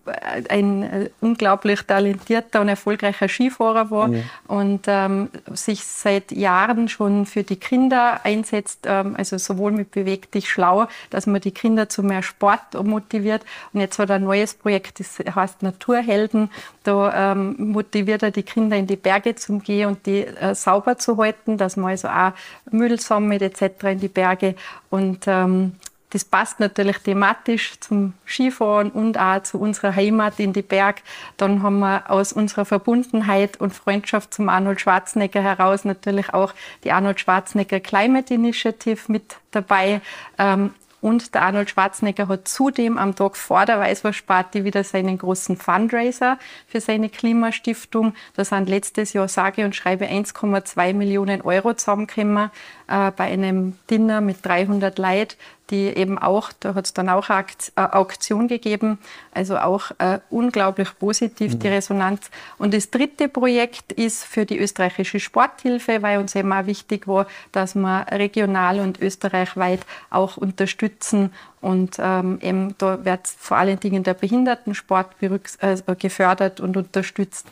ein 0.48 0.82
äh, 0.82 1.10
unglaublich 1.20 1.82
talentierter 1.82 2.62
und 2.62 2.68
erfolgreicher 2.68 3.28
Skifahrer 3.28 3.90
war 3.90 4.08
mhm. 4.08 4.24
und 4.48 4.84
ähm, 4.86 5.28
sich 5.52 5.84
seit 5.84 6.32
Jahren 6.32 6.88
schon 6.88 7.26
für 7.26 7.42
die 7.42 7.56
Kinder 7.56 8.20
einsetzt, 8.24 8.86
ähm, 8.86 9.14
also 9.18 9.36
sowohl 9.36 9.72
mit 9.72 9.90
Beweg 9.90 10.32
dich 10.32 10.48
schlau, 10.48 10.86
dass 11.10 11.26
man 11.26 11.42
die 11.42 11.50
Kinder 11.50 11.90
zu 11.90 12.02
mehr 12.02 12.22
Sport 12.22 12.82
motiviert. 12.82 13.42
Und 13.74 13.80
jetzt 13.80 13.98
hat 13.98 14.08
er 14.08 14.16
ein 14.16 14.24
neues 14.24 14.54
Projekt, 14.54 15.00
das 15.00 15.18
heißt 15.34 15.62
Naturhelden 15.62 16.50
da 16.82 17.32
ähm, 17.32 17.54
motiviert 17.58 18.22
er 18.22 18.30
die 18.30 18.42
Kinder 18.42 18.76
in 18.76 18.86
die 18.86 18.96
Berge 18.96 19.34
zu 19.34 19.58
gehen 19.58 19.88
und 19.88 20.06
die 20.06 20.26
äh, 20.26 20.54
sauber 20.54 20.98
zu 20.98 21.16
halten, 21.16 21.56
dass 21.56 21.76
man 21.76 21.90
also 21.90 22.08
auch 22.08 22.32
Müll 22.70 22.98
sammelt 23.00 23.42
etc. 23.42 23.84
in 23.84 24.00
die 24.00 24.08
Berge. 24.08 24.54
Und 24.90 25.24
ähm, 25.26 25.72
das 26.12 26.26
passt 26.26 26.60
natürlich 26.60 26.98
thematisch 26.98 27.80
zum 27.80 28.12
Skifahren 28.26 28.90
und 28.90 29.18
auch 29.18 29.42
zu 29.44 29.58
unserer 29.58 29.96
Heimat 29.96 30.38
in 30.38 30.52
die 30.52 30.60
Berg. 30.60 31.02
Dann 31.38 31.62
haben 31.62 31.78
wir 31.78 32.10
aus 32.10 32.34
unserer 32.34 32.66
Verbundenheit 32.66 33.58
und 33.58 33.72
Freundschaft 33.72 34.34
zum 34.34 34.50
Arnold 34.50 34.80
Schwarzenegger 34.80 35.42
heraus 35.42 35.86
natürlich 35.86 36.34
auch 36.34 36.52
die 36.84 36.92
Arnold 36.92 37.18
Schwarzenegger 37.18 37.80
Climate 37.80 38.34
Initiative 38.34 39.00
mit 39.10 39.36
dabei. 39.52 40.02
Ähm, 40.36 40.74
und 41.02 41.34
der 41.34 41.42
Arnold 41.42 41.68
Schwarzenegger 41.68 42.28
hat 42.28 42.48
zudem 42.48 42.96
am 42.96 43.14
Tag 43.14 43.36
vor 43.36 43.66
der 43.66 43.78
Weißwurstparty 43.80 44.64
wieder 44.64 44.84
seinen 44.84 45.18
großen 45.18 45.56
Fundraiser 45.56 46.38
für 46.68 46.80
seine 46.80 47.08
Klimastiftung. 47.10 48.14
Da 48.34 48.44
sind 48.44 48.68
letztes 48.68 49.12
Jahr 49.12 49.26
sage 49.26 49.64
und 49.64 49.74
schreibe 49.74 50.06
1,2 50.06 50.94
Millionen 50.94 51.42
Euro 51.42 51.74
zusammengekommen 51.74 52.50
äh, 52.86 53.10
bei 53.10 53.24
einem 53.24 53.76
Dinner 53.90 54.20
mit 54.20 54.46
300 54.46 54.96
Leuten 54.98 55.34
die 55.72 55.86
eben 55.86 56.18
auch, 56.18 56.52
da 56.60 56.74
hat 56.74 56.84
es 56.84 56.92
dann 56.92 57.08
auch 57.08 57.28
eine 57.30 57.46
äh, 57.76 57.80
Auktion 57.80 58.46
gegeben, 58.46 58.98
also 59.34 59.58
auch 59.58 59.90
äh, 59.98 60.20
unglaublich 60.30 60.90
positiv 60.98 61.54
mhm. 61.54 61.58
die 61.58 61.68
Resonanz. 61.68 62.30
Und 62.58 62.74
das 62.74 62.90
dritte 62.90 63.28
Projekt 63.28 63.92
ist 63.92 64.24
für 64.24 64.46
die 64.46 64.58
österreichische 64.58 65.18
Sporthilfe, 65.18 66.02
weil 66.02 66.18
uns 66.18 66.36
eben 66.36 66.52
auch 66.52 66.66
wichtig 66.66 67.08
war, 67.08 67.26
dass 67.50 67.74
wir 67.74 68.06
regional 68.10 68.78
und 68.78 69.00
österreichweit 69.00 69.80
auch 70.10 70.36
unterstützen 70.36 71.32
und 71.62 71.96
ähm, 72.00 72.40
eben 72.42 72.74
da 72.78 73.04
wird 73.04 73.28
vor 73.28 73.56
allen 73.56 73.78
Dingen 73.78 74.02
der 74.02 74.14
Behindertensport 74.14 75.10
äh, 75.22 75.76
gefördert 75.94 76.60
und 76.60 76.76
unterstützt. 76.76 77.46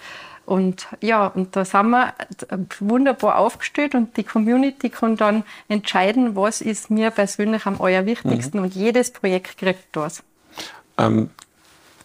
Und 0.51 0.89
ja, 1.01 1.29
und 1.29 1.55
da 1.55 1.65
sind 1.65 1.91
wir 1.91 2.13
wunderbar 2.81 3.39
aufgestellt 3.39 3.95
und 3.95 4.17
die 4.17 4.25
Community 4.25 4.91
kann 4.91 5.15
dann 5.15 5.45
entscheiden, 5.69 6.35
was 6.35 6.61
ist 6.61 6.91
mir 6.91 7.13
persönlich 7.13 7.67
am 7.67 7.81
allerwichtigsten 7.81 8.59
mhm. 8.59 8.67
und 8.67 8.75
jedes 8.75 9.13
Projekt 9.13 9.59
kriegt 9.59 9.85
das. 9.93 10.25
Ähm, 10.99 11.31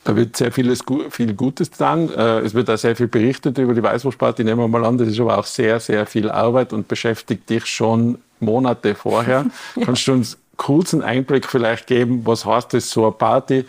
da 0.04 0.16
wird 0.16 0.38
sehr 0.38 0.52
vieles, 0.52 0.82
viel 1.10 1.34
Gutes 1.34 1.72
getan. 1.72 2.08
Äh, 2.12 2.42
es 2.42 2.54
wird 2.54 2.70
auch 2.70 2.78
sehr 2.78 2.96
viel 2.96 3.08
berichtet 3.08 3.58
über 3.58 3.74
die 3.74 3.82
Weißwurstparty. 3.82 4.44
Nehmen 4.44 4.60
wir 4.60 4.68
mal 4.68 4.86
an, 4.86 5.00
das 5.00 5.08
ist 5.08 5.20
aber 5.20 5.40
auch 5.40 5.46
sehr, 5.46 5.80
sehr 5.80 6.06
viel 6.06 6.30
Arbeit 6.30 6.72
und 6.72 6.88
beschäftigt 6.88 7.50
dich 7.50 7.66
schon 7.66 8.20
Monate 8.40 8.94
vorher. 8.94 9.48
ja. 9.75 9.86
Kannst 9.86 10.06
du 10.06 10.14
uns 10.14 10.38
kurz 10.56 10.94
einen 10.94 11.02
Einblick 11.02 11.48
vielleicht 11.48 11.88
geben, 11.88 12.28
was 12.28 12.46
heißt 12.46 12.75
das, 12.75 12.92
so 12.92 13.06
eine 13.06 13.12
Party 13.14 13.66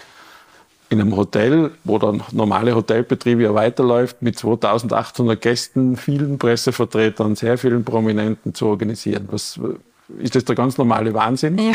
in 0.89 1.01
einem 1.01 1.17
Hotel, 1.17 1.73
wo 1.85 1.99
der 1.99 2.15
normale 2.33 2.75
Hotelbetrieb 2.75 3.41
ja 3.41 3.55
weiterläuft, 3.55 4.23
mit 4.23 4.39
2800 4.39 5.41
Gästen, 5.41 5.97
vielen 5.97 6.39
Pressevertretern, 6.39 7.35
sehr 7.35 7.59
vielen 7.59 7.85
Prominenten 7.85 8.55
zu 8.55 8.67
organisieren? 8.67 9.29
Was, 9.31 9.59
ist 10.19 10.37
das 10.37 10.45
der 10.45 10.55
ganz 10.55 10.79
normale 10.79 11.13
Wahnsinn? 11.15 11.59
Ja, 11.59 11.73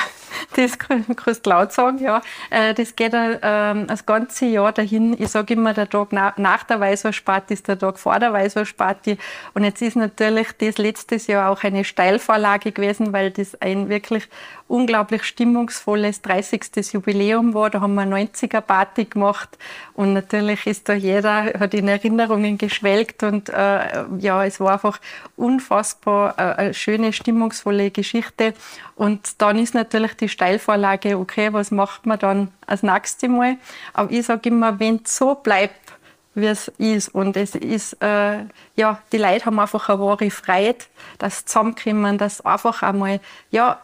das 0.55 0.77
kannst 0.79 1.45
du 1.45 1.49
laut 1.49 1.71
sagen, 1.71 1.99
ja. 1.99 2.21
Äh, 2.49 2.73
das 2.73 2.95
geht 2.95 3.13
ähm, 3.13 3.87
das 3.87 4.05
ganze 4.05 4.45
Jahr 4.45 4.71
dahin. 4.71 5.15
Ich 5.19 5.29
sage 5.29 5.53
immer, 5.53 5.73
der 5.73 5.89
Tag 5.89 6.11
nach 6.11 6.63
der 6.63 6.79
Weißwurstparty 6.79 7.53
ist 7.53 7.67
der 7.67 7.79
Tag 7.79 7.99
vor 7.99 8.19
der 8.19 8.33
Weißwurstparty. 8.33 9.17
Und 9.53 9.63
jetzt 9.63 9.81
ist 9.81 9.95
natürlich 9.95 10.49
das 10.57 10.77
letztes 10.77 11.27
Jahr 11.27 11.51
auch 11.51 11.63
eine 11.63 11.83
Steilvorlage 11.83 12.71
gewesen, 12.71 13.13
weil 13.13 13.31
das 13.31 13.59
ein 13.61 13.89
wirklich 13.89 14.27
unglaublich 14.71 15.23
stimmungsvolles 15.23 16.21
30. 16.21 16.93
Jubiläum 16.93 17.53
war. 17.53 17.69
Da 17.69 17.81
haben 17.81 17.93
wir 17.95 18.03
eine 18.03 18.15
90er 18.15 18.61
Party 18.61 19.05
gemacht 19.05 19.57
und 19.93 20.13
natürlich 20.13 20.65
ist 20.65 20.87
da 20.87 20.93
jeder, 20.93 21.59
hat 21.59 21.73
in 21.73 21.89
Erinnerungen 21.89 22.57
geschwelgt 22.57 23.23
und 23.23 23.49
äh, 23.49 24.05
ja, 24.19 24.45
es 24.45 24.61
war 24.61 24.73
einfach 24.73 24.99
unfassbar 25.35 26.35
äh, 26.37 26.41
eine 26.61 26.73
schöne, 26.73 27.11
stimmungsvolle 27.11 27.91
Geschichte. 27.91 28.53
Und 28.95 29.41
dann 29.41 29.57
ist 29.57 29.73
natürlich 29.73 30.15
die 30.21 30.29
Steilvorlage, 30.29 31.17
okay, 31.17 31.51
was 31.51 31.71
macht 31.71 32.05
man 32.05 32.19
dann 32.19 32.51
als 32.67 32.83
nächstes 32.83 33.29
Mal? 33.29 33.57
Aber 33.93 34.11
ich 34.11 34.25
sage 34.25 34.49
immer, 34.49 34.79
wenn 34.79 35.01
es 35.03 35.17
so 35.17 35.35
bleibt, 35.35 35.93
wie 36.33 36.45
es 36.45 36.69
ist. 36.77 37.09
Und 37.09 37.35
es 37.35 37.55
ist, 37.55 38.01
äh, 38.01 38.45
ja, 38.75 39.01
die 39.11 39.17
Leute 39.17 39.45
haben 39.45 39.59
einfach 39.59 39.89
eine 39.89 39.99
wahre 39.99 40.31
Freude, 40.31 40.79
dass 41.17 41.45
zusammenkommen, 41.45 42.17
dass 42.17 42.41
einfach 42.45 42.83
einmal, 42.83 43.19
ja, 43.49 43.81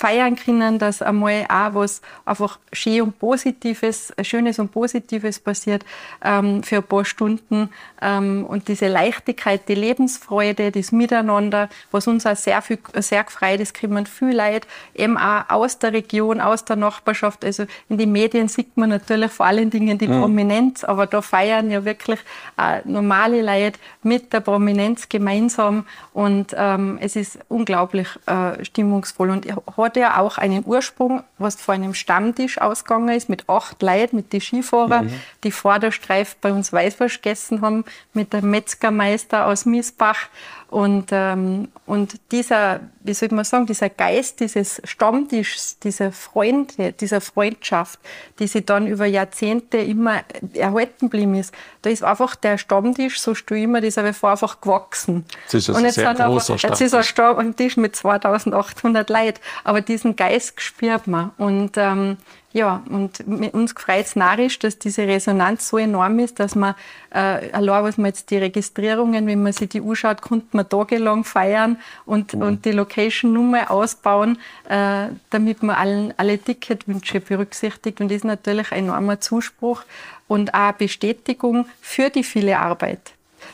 feiern 0.00 0.34
können, 0.34 0.78
dass 0.78 1.02
einmal 1.02 1.44
auch 1.50 1.74
was 1.74 2.00
einfach 2.24 2.58
schön 2.72 3.02
und 3.02 3.18
Positives, 3.18 4.14
Schönes 4.22 4.58
und 4.58 4.72
Positives 4.72 5.38
passiert 5.38 5.84
ähm, 6.24 6.62
für 6.62 6.76
ein 6.76 6.82
paar 6.82 7.04
Stunden. 7.04 7.68
Ähm, 8.00 8.46
und 8.48 8.68
diese 8.68 8.88
Leichtigkeit, 8.88 9.68
die 9.68 9.74
Lebensfreude, 9.74 10.72
das 10.72 10.90
Miteinander, 10.90 11.68
was 11.90 12.08
uns 12.08 12.24
auch 12.24 12.34
sehr, 12.34 12.62
viel, 12.62 12.78
sehr 12.94 13.24
gefreut 13.24 13.60
ist, 13.60 13.78
kommen 13.78 14.06
viel 14.06 14.34
Leute 14.34 14.66
eben 14.94 15.18
auch 15.18 15.42
aus 15.50 15.78
der 15.78 15.92
Region, 15.92 16.40
aus 16.40 16.64
der 16.64 16.76
Nachbarschaft. 16.76 17.44
Also 17.44 17.66
in 17.90 17.98
den 17.98 18.10
Medien 18.10 18.48
sieht 18.48 18.78
man 18.78 18.88
natürlich 18.88 19.30
vor 19.30 19.44
allen 19.44 19.68
Dingen 19.68 19.98
die 19.98 20.08
mhm. 20.08 20.20
Prominenz, 20.20 20.82
aber 20.82 21.06
da 21.06 21.20
feiern 21.20 21.70
ja 21.70 21.84
wirklich 21.84 22.20
äh, 22.56 22.80
normale 22.84 23.42
Leute 23.42 23.78
mit 24.02 24.32
der 24.32 24.40
Prominenz 24.40 25.10
gemeinsam 25.10 25.84
und 26.14 26.54
ähm, 26.56 26.98
es 27.02 27.16
ist 27.16 27.38
unglaublich 27.48 28.08
äh, 28.24 28.64
stimmungsvoll 28.64 29.28
und 29.28 29.46
hat 29.76 29.89
hat 29.90 29.96
ja 29.96 30.18
auch 30.18 30.38
einen 30.38 30.64
Ursprung, 30.64 31.24
was 31.38 31.56
vor 31.56 31.74
einem 31.74 31.94
Stammtisch 31.94 32.60
ausgegangen 32.60 33.08
ist, 33.08 33.28
mit 33.28 33.48
acht 33.48 33.82
Leuten, 33.82 34.16
mit 34.16 34.32
den 34.32 34.40
Skifahrern, 34.40 35.06
mhm. 35.06 35.20
die 35.42 35.50
vor 35.50 35.78
der 35.80 35.90
Streif 35.90 36.36
bei 36.36 36.52
uns 36.52 36.72
Weißwurst 36.72 37.16
gegessen 37.16 37.60
haben, 37.60 37.84
mit 38.12 38.32
dem 38.32 38.50
Metzgermeister 38.50 39.46
aus 39.46 39.66
Miesbach 39.66 40.28
und, 40.70 41.06
ähm, 41.10 41.68
und 41.84 42.20
dieser, 42.30 42.80
wie 43.02 43.12
soll 43.12 43.30
man 43.32 43.44
sagen, 43.44 43.66
dieser 43.66 43.88
Geist 43.88 44.38
dieses 44.38 44.80
Stammtischs, 44.84 45.80
dieser 45.80 46.12
Freunde, 46.12 46.92
dieser 46.92 47.20
Freundschaft, 47.20 47.98
die 48.38 48.46
sich 48.46 48.66
dann 48.66 48.86
über 48.86 49.04
Jahrzehnte 49.04 49.78
immer 49.78 50.20
erhalten 50.54 51.10
geblieben 51.10 51.34
ist, 51.34 51.52
da 51.82 51.90
ist 51.90 52.04
einfach 52.04 52.36
der 52.36 52.56
Stammtisch, 52.56 53.20
so 53.20 53.34
stelle 53.34 53.62
ich 53.62 53.66
mir 53.66 53.80
das 53.80 53.98
aber 53.98 54.14
vor, 54.14 54.30
einfach 54.30 54.60
gewachsen. 54.60 55.24
Das 55.46 55.54
ist 55.54 55.70
ein 55.70 55.76
und 55.76 55.84
jetzt 55.84 55.96
sehr 55.96 56.14
großer 56.14 56.52
einfach, 56.52 56.68
Jetzt 56.68 56.80
ist 56.80 56.94
ein 56.94 57.02
Stammtisch 57.02 57.76
mit 57.76 57.96
2800 57.96 59.10
Leuten, 59.10 59.40
aber 59.64 59.80
diesen 59.80 60.14
Geist 60.14 60.60
spürt 60.60 61.08
man. 61.08 61.32
Und 61.36 61.72
ähm, 61.78 62.16
ja, 62.52 62.82
und 62.88 63.20
uns 63.54 63.74
gefreut 63.76 64.06
es 64.06 64.16
narrisch, 64.16 64.58
dass 64.58 64.78
diese 64.78 65.06
Resonanz 65.06 65.68
so 65.68 65.78
enorm 65.78 66.18
ist, 66.18 66.40
dass 66.40 66.56
man, 66.56 66.74
äh, 67.10 67.50
allein 67.52 67.84
was 67.84 67.96
man 67.96 68.06
jetzt 68.06 68.30
die 68.30 68.38
Registrierungen, 68.38 69.26
wenn 69.26 69.42
man 69.42 69.52
sich 69.52 69.68
die 69.68 69.80
anschaut, 69.80 70.20
konnte 70.20 70.48
man 70.56 70.68
tagelang 70.68 71.22
feiern 71.22 71.78
und, 72.06 72.34
mhm. 72.34 72.42
und 72.42 72.64
die 72.64 72.72
Location 72.72 73.32
nur 73.32 73.44
mal 73.44 73.66
ausbauen, 73.66 74.36
äh, 74.68 75.06
damit 75.30 75.62
man 75.62 75.76
allen, 75.76 76.14
alle 76.16 76.38
Ticketwünsche 76.38 77.20
berücksichtigt. 77.20 78.00
Und 78.00 78.08
das 78.08 78.16
ist 78.16 78.24
natürlich 78.24 78.72
ein 78.72 78.84
enormer 78.84 79.20
Zuspruch 79.20 79.84
und 80.26 80.52
auch 80.52 80.72
Bestätigung 80.72 81.66
für 81.80 82.10
die 82.10 82.24
viele 82.24 82.58
Arbeit. 82.58 83.12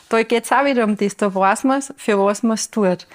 Da 0.09 0.23
geht 0.23 0.45
es 0.45 0.51
auch 0.51 0.65
wieder 0.65 0.83
um 0.83 0.97
das, 0.97 1.15
da 1.17 1.33
weiß 1.33 1.65
man 1.65 1.83
für 1.97 2.17
was 2.17 2.41
man 2.41 2.55
es 2.55 2.71
tut. 2.71 3.05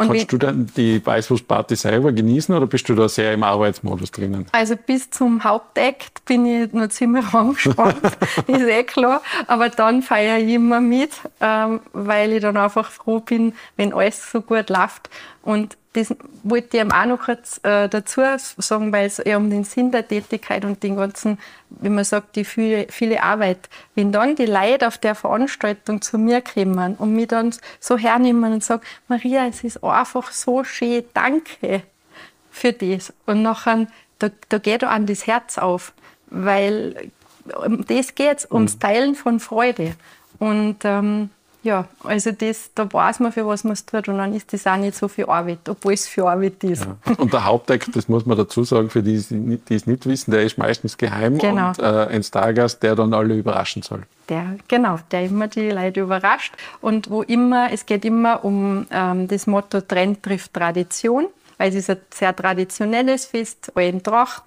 Und 0.00 0.06
Kannst 0.06 0.32
du 0.32 0.38
dann 0.38 0.66
die 0.78 1.04
Weißwurstparty 1.04 1.76
selber 1.76 2.10
genießen 2.10 2.54
oder 2.54 2.66
bist 2.66 2.88
du 2.88 2.94
da 2.94 3.06
sehr 3.06 3.34
im 3.34 3.42
Arbeitsmodus 3.42 4.10
drinnen? 4.10 4.46
Also 4.50 4.74
bis 4.74 5.10
zum 5.10 5.44
Hauptakt 5.44 6.24
bin 6.24 6.46
ich 6.46 6.72
noch 6.72 6.88
ziemlich 6.88 7.26
angespannt, 7.34 8.00
ist 8.46 8.62
eh 8.62 8.82
klar. 8.84 9.20
Aber 9.46 9.68
dann 9.68 10.00
feiere 10.00 10.38
ich 10.38 10.54
immer 10.54 10.80
mit, 10.80 11.10
ähm, 11.42 11.80
weil 11.92 12.32
ich 12.32 12.40
dann 12.40 12.56
einfach 12.56 12.90
froh 12.90 13.20
bin, 13.20 13.52
wenn 13.76 13.92
alles 13.92 14.32
so 14.32 14.40
gut 14.40 14.70
läuft. 14.70 15.10
Und 15.42 15.76
das 15.92 16.14
wollte 16.44 16.76
ich 16.76 16.82
auch 16.84 17.04
noch 17.04 17.18
kurz 17.18 17.58
äh, 17.64 17.88
dazu 17.88 18.20
sagen, 18.38 18.92
weil 18.92 19.06
es 19.06 19.18
eher 19.18 19.38
um 19.38 19.50
den 19.50 19.64
Sinn 19.64 19.90
der 19.90 20.06
Tätigkeit 20.06 20.64
und 20.64 20.82
den 20.84 20.94
ganzen, 20.94 21.38
wie 21.68 21.88
man 21.88 22.04
sagt, 22.04 22.36
die 22.36 22.44
viele, 22.44 22.86
viele 22.90 23.22
Arbeit. 23.22 23.68
Wenn 23.96 24.12
dann 24.12 24.36
die 24.36 24.46
Leute 24.46 24.86
auf 24.86 24.98
der 24.98 25.16
Veranstaltung 25.16 26.00
zu 26.00 26.16
mir 26.16 26.42
kommen 26.42 26.94
und 26.94 27.14
mich 27.14 27.28
dann 27.28 27.52
so 27.80 27.98
hernehmen 27.98 28.52
und 28.52 28.62
sagen, 28.62 28.82
Maria, 29.08 29.46
es 29.48 29.64
ist 29.64 29.82
einfach 29.82 30.30
so 30.30 30.62
schön, 30.62 31.02
danke 31.12 31.82
für 32.50 32.72
das. 32.72 33.12
Und 33.26 33.42
nachher, 33.42 33.88
da, 34.20 34.30
da 34.48 34.58
geht 34.58 34.84
an 34.84 35.06
das 35.06 35.26
Herz 35.26 35.58
auf, 35.58 35.92
weil 36.26 37.10
um 37.64 37.84
das 37.86 38.14
geht 38.14 38.38
es, 38.38 38.50
ums 38.50 38.76
mhm. 38.76 38.80
Teilen 38.80 39.14
von 39.16 39.40
Freude. 39.40 39.94
Und 40.38 40.78
ähm, 40.84 41.30
ja, 41.62 41.86
also 42.04 42.32
das, 42.32 42.70
da 42.74 42.90
weiß 42.90 43.20
man, 43.20 43.32
für 43.32 43.46
was 43.46 43.64
man 43.64 43.74
es 43.74 43.84
tut 43.84 44.08
und 44.08 44.16
dann 44.16 44.34
ist 44.34 44.52
das 44.52 44.66
auch 44.66 44.76
nicht 44.76 44.94
so 44.94 45.08
viel 45.08 45.26
Arbeit, 45.26 45.68
obwohl 45.68 45.92
es 45.92 46.08
viel 46.08 46.24
Arbeit 46.24 46.64
ist. 46.64 46.86
Ja. 46.86 46.96
Und 47.18 47.32
der 47.32 47.44
Hauptakt, 47.44 47.94
das 47.94 48.08
muss 48.08 48.24
man 48.24 48.38
dazu 48.38 48.64
sagen, 48.64 48.88
für 48.88 49.02
die, 49.02 49.22
die 49.28 49.74
es 49.74 49.86
nicht 49.86 50.06
wissen, 50.06 50.30
der 50.30 50.42
ist 50.42 50.56
meistens 50.56 50.96
geheim 50.96 51.36
genau. 51.38 51.68
und 51.68 51.78
äh, 51.78 52.06
ein 52.06 52.22
Stargast, 52.22 52.82
der 52.82 52.96
dann 52.96 53.12
alle 53.12 53.36
überraschen 53.36 53.82
soll. 53.82 54.02
Der, 54.30 54.56
genau, 54.68 54.98
der 55.10 55.24
immer 55.24 55.48
die 55.48 55.70
Leute 55.70 56.00
überrascht 56.00 56.54
und 56.80 57.10
wo 57.10 57.22
immer, 57.22 57.70
es 57.72 57.84
geht 57.84 58.04
immer 58.04 58.44
um 58.44 58.86
ähm, 58.90 59.28
das 59.28 59.46
Motto 59.46 59.82
Trend 59.82 60.22
trifft 60.22 60.54
Tradition, 60.54 61.26
weil 61.58 61.68
es 61.68 61.74
ist 61.74 61.90
ein 61.90 61.98
sehr 62.10 62.34
traditionelles 62.34 63.26
Fest, 63.26 63.70
in 63.76 64.02
Tracht 64.02 64.44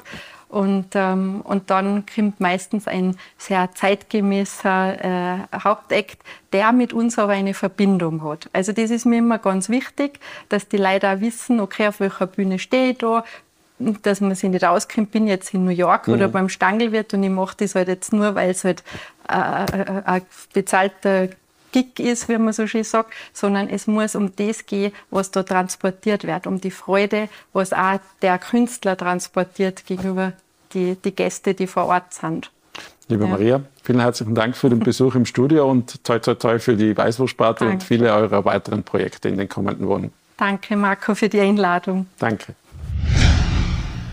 und, 0.53 0.89
ähm, 0.93 1.41
und 1.43 1.71
dann 1.71 2.05
kommt 2.05 2.39
meistens 2.39 2.87
ein 2.87 3.17
sehr 3.39 3.71
zeitgemäßer 3.73 5.03
äh, 5.03 5.37
Hauptakt, 5.63 6.17
der 6.51 6.71
mit 6.71 6.93
uns 6.93 7.17
aber 7.17 7.33
eine 7.33 7.55
Verbindung 7.55 8.23
hat. 8.23 8.51
Also 8.53 8.71
das 8.71 8.91
ist 8.91 9.05
mir 9.05 9.17
immer 9.17 9.39
ganz 9.39 9.69
wichtig, 9.69 10.19
dass 10.49 10.67
die 10.67 10.77
Leute 10.77 11.09
auch 11.09 11.21
wissen, 11.21 11.59
okay, 11.59 11.87
auf 11.87 11.99
welcher 11.99 12.27
Bühne 12.27 12.59
stehe 12.59 12.91
ich 12.91 12.99
da, 12.99 13.23
dass 13.79 14.21
man 14.21 14.35
sich 14.35 14.51
nicht 14.51 14.63
auskennt, 14.63 15.09
bin 15.09 15.25
jetzt 15.25 15.55
in 15.55 15.65
New 15.65 15.71
York 15.71 16.07
mhm. 16.07 16.13
oder 16.13 16.27
beim 16.27 16.49
Stangelwirt 16.49 17.15
und 17.15 17.23
ich 17.23 17.31
mache 17.31 17.57
das 17.57 17.73
halt 17.73 17.87
jetzt 17.87 18.13
nur, 18.13 18.35
weil 18.35 18.51
es 18.51 18.63
halt 18.63 18.83
äh, 19.27 19.63
äh 19.63 20.01
ein 20.05 20.21
bezahlter 20.53 21.29
Gig 21.71 21.99
ist, 21.99 22.29
wie 22.29 22.37
man 22.37 22.53
so 22.53 22.67
schön 22.67 22.83
sagt, 22.83 23.11
sondern 23.33 23.69
es 23.69 23.87
muss 23.87 24.13
um 24.13 24.35
das 24.35 24.67
gehen, 24.67 24.93
was 25.09 25.31
da 25.31 25.41
transportiert 25.41 26.25
wird, 26.25 26.45
um 26.45 26.61
die 26.61 26.69
Freude, 26.69 27.27
was 27.53 27.73
auch 27.73 27.99
der 28.21 28.37
Künstler 28.37 28.95
transportiert 28.95 29.87
gegenüber 29.87 30.33
die, 30.73 30.95
die 30.95 31.15
Gäste, 31.15 31.53
die 31.53 31.67
vor 31.67 31.85
Ort 31.85 32.13
sind. 32.13 32.51
Liebe 33.07 33.25
ja. 33.25 33.29
Maria, 33.29 33.61
vielen 33.83 33.99
herzlichen 33.99 34.33
Dank 34.33 34.55
für 34.55 34.69
den 34.69 34.79
Besuch 34.79 35.15
im 35.15 35.25
Studio 35.25 35.69
und 35.69 36.03
toi 36.03 36.19
toi 36.19 36.35
toi 36.35 36.59
für 36.59 36.75
die 36.75 36.95
Weißwurstsparte 36.95 37.67
und 37.67 37.83
viele 37.83 38.13
eurer 38.13 38.45
weiteren 38.45 38.83
Projekte 38.83 39.29
in 39.29 39.37
den 39.37 39.49
kommenden 39.49 39.87
Wochen. 39.87 40.11
Danke, 40.37 40.75
Marco, 40.75 41.13
für 41.13 41.29
die 41.29 41.39
Einladung. 41.39 42.07
Danke. 42.17 42.55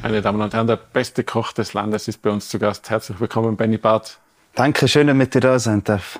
Meine 0.02 0.22
Damen 0.22 0.40
und 0.40 0.52
Herren, 0.54 0.66
der 0.66 0.76
beste 0.76 1.24
Koch 1.24 1.52
des 1.52 1.72
Landes 1.74 2.08
ist 2.08 2.22
bei 2.22 2.30
uns 2.30 2.48
zu 2.48 2.58
Gast. 2.58 2.88
Herzlich 2.90 3.20
willkommen, 3.20 3.56
Benny 3.56 3.76
Barth. 3.76 4.18
Danke, 4.54 4.88
schön, 4.88 5.06
dass 5.06 5.16
ich 5.16 5.28
da 5.40 5.58
sein 5.58 5.84
darf. 5.84 6.18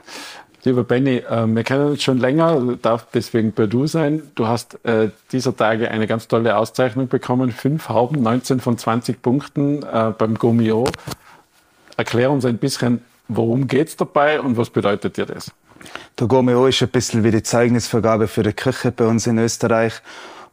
Lieber 0.63 0.85
Benny, 0.85 1.17
äh, 1.17 1.47
wir 1.47 1.65
kennen 1.65 1.89
uns 1.89 2.03
schon 2.03 2.19
länger, 2.19 2.77
darf 2.83 3.07
deswegen 3.15 3.53
bei 3.53 3.67
du 3.67 3.87
sein. 3.87 4.23
Du 4.35 4.47
hast 4.47 4.85
äh, 4.85 5.11
dieser 5.33 5.57
Tage 5.57 5.91
eine 5.91 6.07
ganz 6.07 6.29
tolle 6.29 6.57
Auszeichnung 6.57 7.09
bekommen. 7.09 7.51
Fünf 7.51 7.89
Hauben, 7.89 8.23
19 8.23 8.61
von 8.61 8.77
20 8.77 9.23
Punkten 9.23 9.83
äh, 9.83 10.13
beim 10.17 10.35
Gomio. 10.35 10.85
Erklär 11.97 12.31
uns 12.31 12.45
ein 12.45 12.59
bisschen, 12.59 13.03
worum 13.29 13.69
geht 13.69 13.89
es 13.89 13.97
dabei 13.97 14.41
und 14.41 14.59
was 14.59 14.69
bedeutet 14.69 15.17
dir 15.17 15.27
das? 15.27 15.51
Der 16.19 16.27
Gomeo 16.27 16.67
ist 16.67 16.83
ein 16.83 16.89
bisschen 16.89 17.25
wie 17.25 17.31
die 17.31 17.43
Zeugnisvergabe 17.43 18.29
für 18.29 18.43
die 18.43 18.53
Küche 18.53 18.93
bei 18.93 19.07
uns 19.07 19.27
in 19.27 19.39
Österreich. 19.39 19.95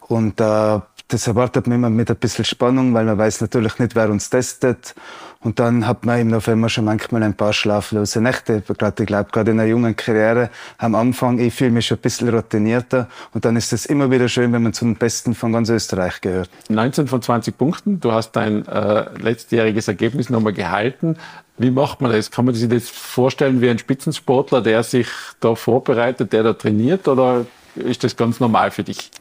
Und 0.07 0.39
äh, 0.39 0.79
das 1.09 1.27
erwartet 1.27 1.67
man 1.67 1.79
immer 1.79 1.89
mit 1.89 2.09
ein 2.09 2.15
bisschen 2.15 2.45
Spannung, 2.45 2.93
weil 2.93 3.03
man 3.03 3.17
weiß 3.17 3.41
natürlich 3.41 3.77
nicht, 3.79 3.95
wer 3.95 4.09
uns 4.09 4.29
testet. 4.29 4.95
Und 5.39 5.59
dann 5.59 5.87
hat 5.87 6.05
man 6.05 6.19
im 6.19 6.27
November 6.29 6.69
schon 6.69 6.85
manchmal 6.85 7.23
ein 7.23 7.33
paar 7.33 7.53
schlaflose 7.53 8.21
Nächte. 8.21 8.61
Gerade, 8.61 9.03
ich 9.03 9.07
glaube, 9.07 9.29
gerade 9.31 9.51
in 9.51 9.59
einer 9.59 9.69
jungen 9.69 9.95
Karriere 9.95 10.49
am 10.77 10.95
Anfang, 10.95 11.39
ich 11.39 11.53
fühle 11.53 11.71
mich 11.71 11.87
schon 11.87 11.97
ein 11.97 12.01
bisschen 12.01 12.29
routinierter. 12.29 13.07
Und 13.33 13.45
dann 13.45 13.55
ist 13.55 13.73
es 13.73 13.85
immer 13.85 14.09
wieder 14.11 14.27
schön, 14.29 14.51
wenn 14.53 14.63
man 14.63 14.73
zu 14.73 14.85
den 14.85 14.95
Besten 14.95 15.35
von 15.35 15.53
ganz 15.53 15.69
Österreich 15.69 16.21
gehört. 16.21 16.49
19 16.69 17.07
von 17.07 17.21
20 17.21 17.57
Punkten. 17.57 17.99
Du 17.99 18.11
hast 18.11 18.31
dein 18.31 18.67
äh, 18.67 19.05
letztjähriges 19.19 19.87
Ergebnis 19.87 20.29
nochmal 20.29 20.53
gehalten. 20.53 21.17
Wie 21.57 21.71
macht 21.71 22.01
man 22.01 22.11
das? 22.11 22.29
Kann 22.29 22.45
man 22.45 22.53
sich 22.53 22.69
das 22.69 22.89
vorstellen 22.89 23.61
wie 23.61 23.69
ein 23.69 23.79
Spitzensportler, 23.79 24.61
der 24.61 24.83
sich 24.83 25.07
da 25.39 25.55
vorbereitet, 25.55 26.33
der 26.33 26.43
da 26.43 26.53
trainiert? 26.53 27.07
Oder 27.07 27.45
ist 27.75 28.03
das 28.03 28.15
ganz 28.15 28.39
normal 28.39 28.71
für 28.71 28.83
dich? 28.83 29.11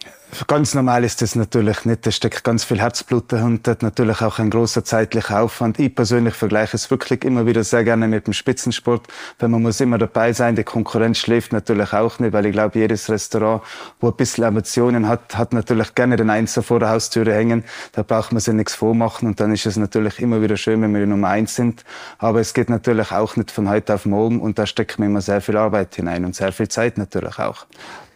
Ganz 0.49 0.75
normal 0.75 1.05
ist 1.05 1.23
das 1.23 1.35
natürlich 1.35 1.85
nicht. 1.85 2.05
Da 2.05 2.11
steckt 2.11 2.45
ganz 2.45 2.65
viel 2.65 2.79
Herzblut 2.79 3.33
dahinter, 3.33 3.77
natürlich 3.81 4.21
auch 4.21 4.39
ein 4.39 4.51
großer 4.51 4.85
zeitlicher 4.85 5.41
Aufwand. 5.41 5.79
Ich 5.79 5.95
persönlich 5.95 6.35
vergleiche 6.35 6.77
es 6.77 6.91
wirklich 6.91 7.25
immer 7.25 7.47
wieder 7.47 7.65
sehr 7.65 7.85
gerne 7.85 8.07
mit 8.07 8.27
dem 8.27 8.33
Spitzensport, 8.33 9.07
weil 9.39 9.49
man 9.49 9.63
muss 9.63 9.81
immer 9.81 9.99
dabei 9.99 10.33
sein. 10.33 10.57
Die 10.57 10.65
Konkurrenz 10.65 11.19
schläft 11.19 11.53
natürlich 11.53 11.93
auch 11.93 12.19
nicht, 12.19 12.33
weil 12.33 12.45
ich 12.47 12.53
glaube, 12.53 12.79
jedes 12.79 13.09
Restaurant, 13.09 13.63
wo 14.01 14.09
ein 14.09 14.17
bisschen 14.17 14.45
Emotionen 14.45 15.09
hat, 15.09 15.39
hat 15.39 15.53
natürlich 15.53 15.95
gerne 15.95 16.17
den 16.17 16.29
Einser 16.29 16.63
vor 16.63 16.81
der 16.81 16.91
Haustüre 16.91 17.33
hängen. 17.33 17.65
Da 17.93 18.03
braucht 18.03 18.33
man 18.33 18.41
sich 18.41 18.53
nichts 18.53 18.75
vormachen 18.75 19.29
und 19.29 19.41
dann 19.41 19.53
ist 19.53 19.65
es 19.65 19.77
natürlich 19.77 20.21
immer 20.21 20.43
wieder 20.43 20.57
schön, 20.57 20.83
wenn 20.83 20.93
wir 20.93 21.01
die 21.01 21.07
Nummer 21.07 21.29
eins 21.29 21.55
sind. 21.55 21.85
Aber 22.19 22.41
es 22.41 22.53
geht 22.53 22.69
natürlich 22.69 23.11
auch 23.13 23.37
nicht 23.37 23.53
von 23.53 23.69
heute 23.69 23.95
auf 23.95 24.05
morgen 24.07 24.41
und 24.41 24.59
da 24.59 24.67
steckt 24.67 24.99
man 24.99 25.09
immer 25.09 25.23
sehr 25.23 25.41
viel 25.41 25.57
Arbeit 25.57 25.95
hinein 25.95 26.25
und 26.25 26.35
sehr 26.35 26.53
viel 26.53 26.69
Zeit 26.69 26.99
natürlich 26.99 27.39
auch. 27.39 27.67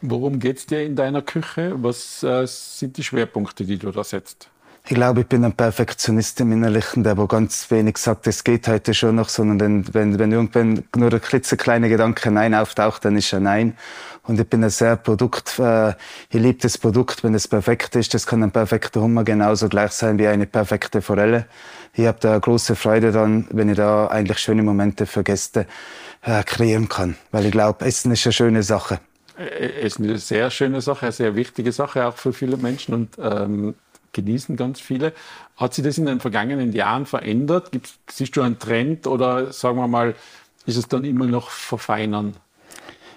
Worum 0.03 0.39
geht 0.39 0.59
es 0.59 0.67
dir 0.67 0.83
in 0.85 0.97
deiner 0.97 1.23
Küche? 1.23 1.75
Was 1.77 2.23
äh, 2.23 2.47
sind 2.47 2.97
die 2.97 3.05
Schwerpunkte, 3.05 3.65
die 3.65 3.79
du 3.79 3.91
da 3.91 4.03
setzt? 4.03 4.49
Ich 4.87 4.95
glaube, 4.95 5.21
ich 5.21 5.27
bin 5.27 5.45
ein 5.45 5.53
Perfektionist 5.53 6.41
im 6.41 6.53
Innerlichen, 6.53 7.05
der 7.05 7.17
wo 7.19 7.27
ganz 7.27 7.71
wenig 7.71 7.99
sagt, 7.99 8.27
es 8.27 8.43
geht 8.43 8.67
heute 8.67 8.95
schon 8.95 9.15
noch, 9.17 9.29
sondern 9.29 9.93
wenn, 9.93 10.19
wenn 10.19 10.33
irgendwann 10.33 10.85
nur 10.97 11.11
der 11.11 11.21
klitzekleine 11.21 11.89
Gedanke 11.89 12.31
Nein 12.31 12.55
auftaucht, 12.55 13.05
dann 13.05 13.17
ist 13.17 13.33
er 13.33 13.41
Nein. 13.41 13.77
Und 14.23 14.41
ich 14.41 14.47
bin 14.49 14.65
ein 14.65 14.71
sehr 14.71 14.97
Produkt, 14.97 15.59
äh, 15.59 15.91
ich 16.31 16.41
liebe 16.41 16.59
das 16.61 16.79
Produkt, 16.79 17.23
wenn 17.23 17.35
es 17.35 17.47
perfekt 17.47 17.95
ist. 17.95 18.15
Das 18.15 18.27
kann 18.27 18.43
ein 18.43 18.53
perfekter 18.53 19.03
Hummer 19.03 19.23
genauso 19.23 19.69
gleich 19.69 19.93
sein 19.93 20.19
wie 20.19 20.27
eine 20.27 20.47
perfekte 20.47 21.03
Forelle. 21.03 21.47
Ich 21.93 22.07
habe 22.07 22.19
da 22.21 22.39
große 22.39 22.75
Freude 22.75 23.13
dran, 23.13 23.47
wenn 23.51 23.69
ich 23.69 23.77
da 23.77 24.07
eigentlich 24.07 24.39
schöne 24.39 24.63
Momente 24.63 25.07
für 25.07 25.23
Gäste 25.23 25.67
äh, 26.23 26.43
kreieren 26.43 26.89
kann. 26.89 27.17
Weil 27.33 27.47
ich 27.47 27.53
glaube, 27.53 27.85
Essen 27.85 28.13
ist 28.13 28.27
eine 28.27 28.33
schöne 28.33 28.63
Sache. 28.63 29.01
Äh, 29.39 29.87
ist 29.87 29.99
eine 29.99 30.19
sehr 30.19 30.51
schöne 30.51 30.81
Sache, 30.81 31.07
eine 31.07 31.13
sehr 31.13 31.37
wichtige 31.37 31.73
Sache 31.73 32.07
auch 32.07 32.17
für 32.17 32.33
viele 32.33 32.57
Menschen 32.57 32.95
und 32.95 33.19
ähm, 33.19 33.75
genießen 34.13 34.57
ganz 34.57 34.81
viele. 34.81 35.13
Hat 35.57 35.75
sich 35.75 35.85
das 35.85 35.99
in 35.99 36.07
den 36.07 36.21
vergangenen 36.21 36.73
Jahren 36.73 37.07
verändert? 37.07 37.73
Gibt's, 37.73 37.99
siehst 38.11 38.37
du 38.37 38.43
einen 38.43 38.59
Trend 38.59 39.07
oder 39.07 39.53
sagen 39.53 39.77
wir 39.77 39.89
mal, 39.89 40.15
ist 40.67 40.77
es 40.77 40.89
dann 40.89 41.05
immer 41.05 41.27
noch 41.27 41.51
verfeinern? 41.51 42.35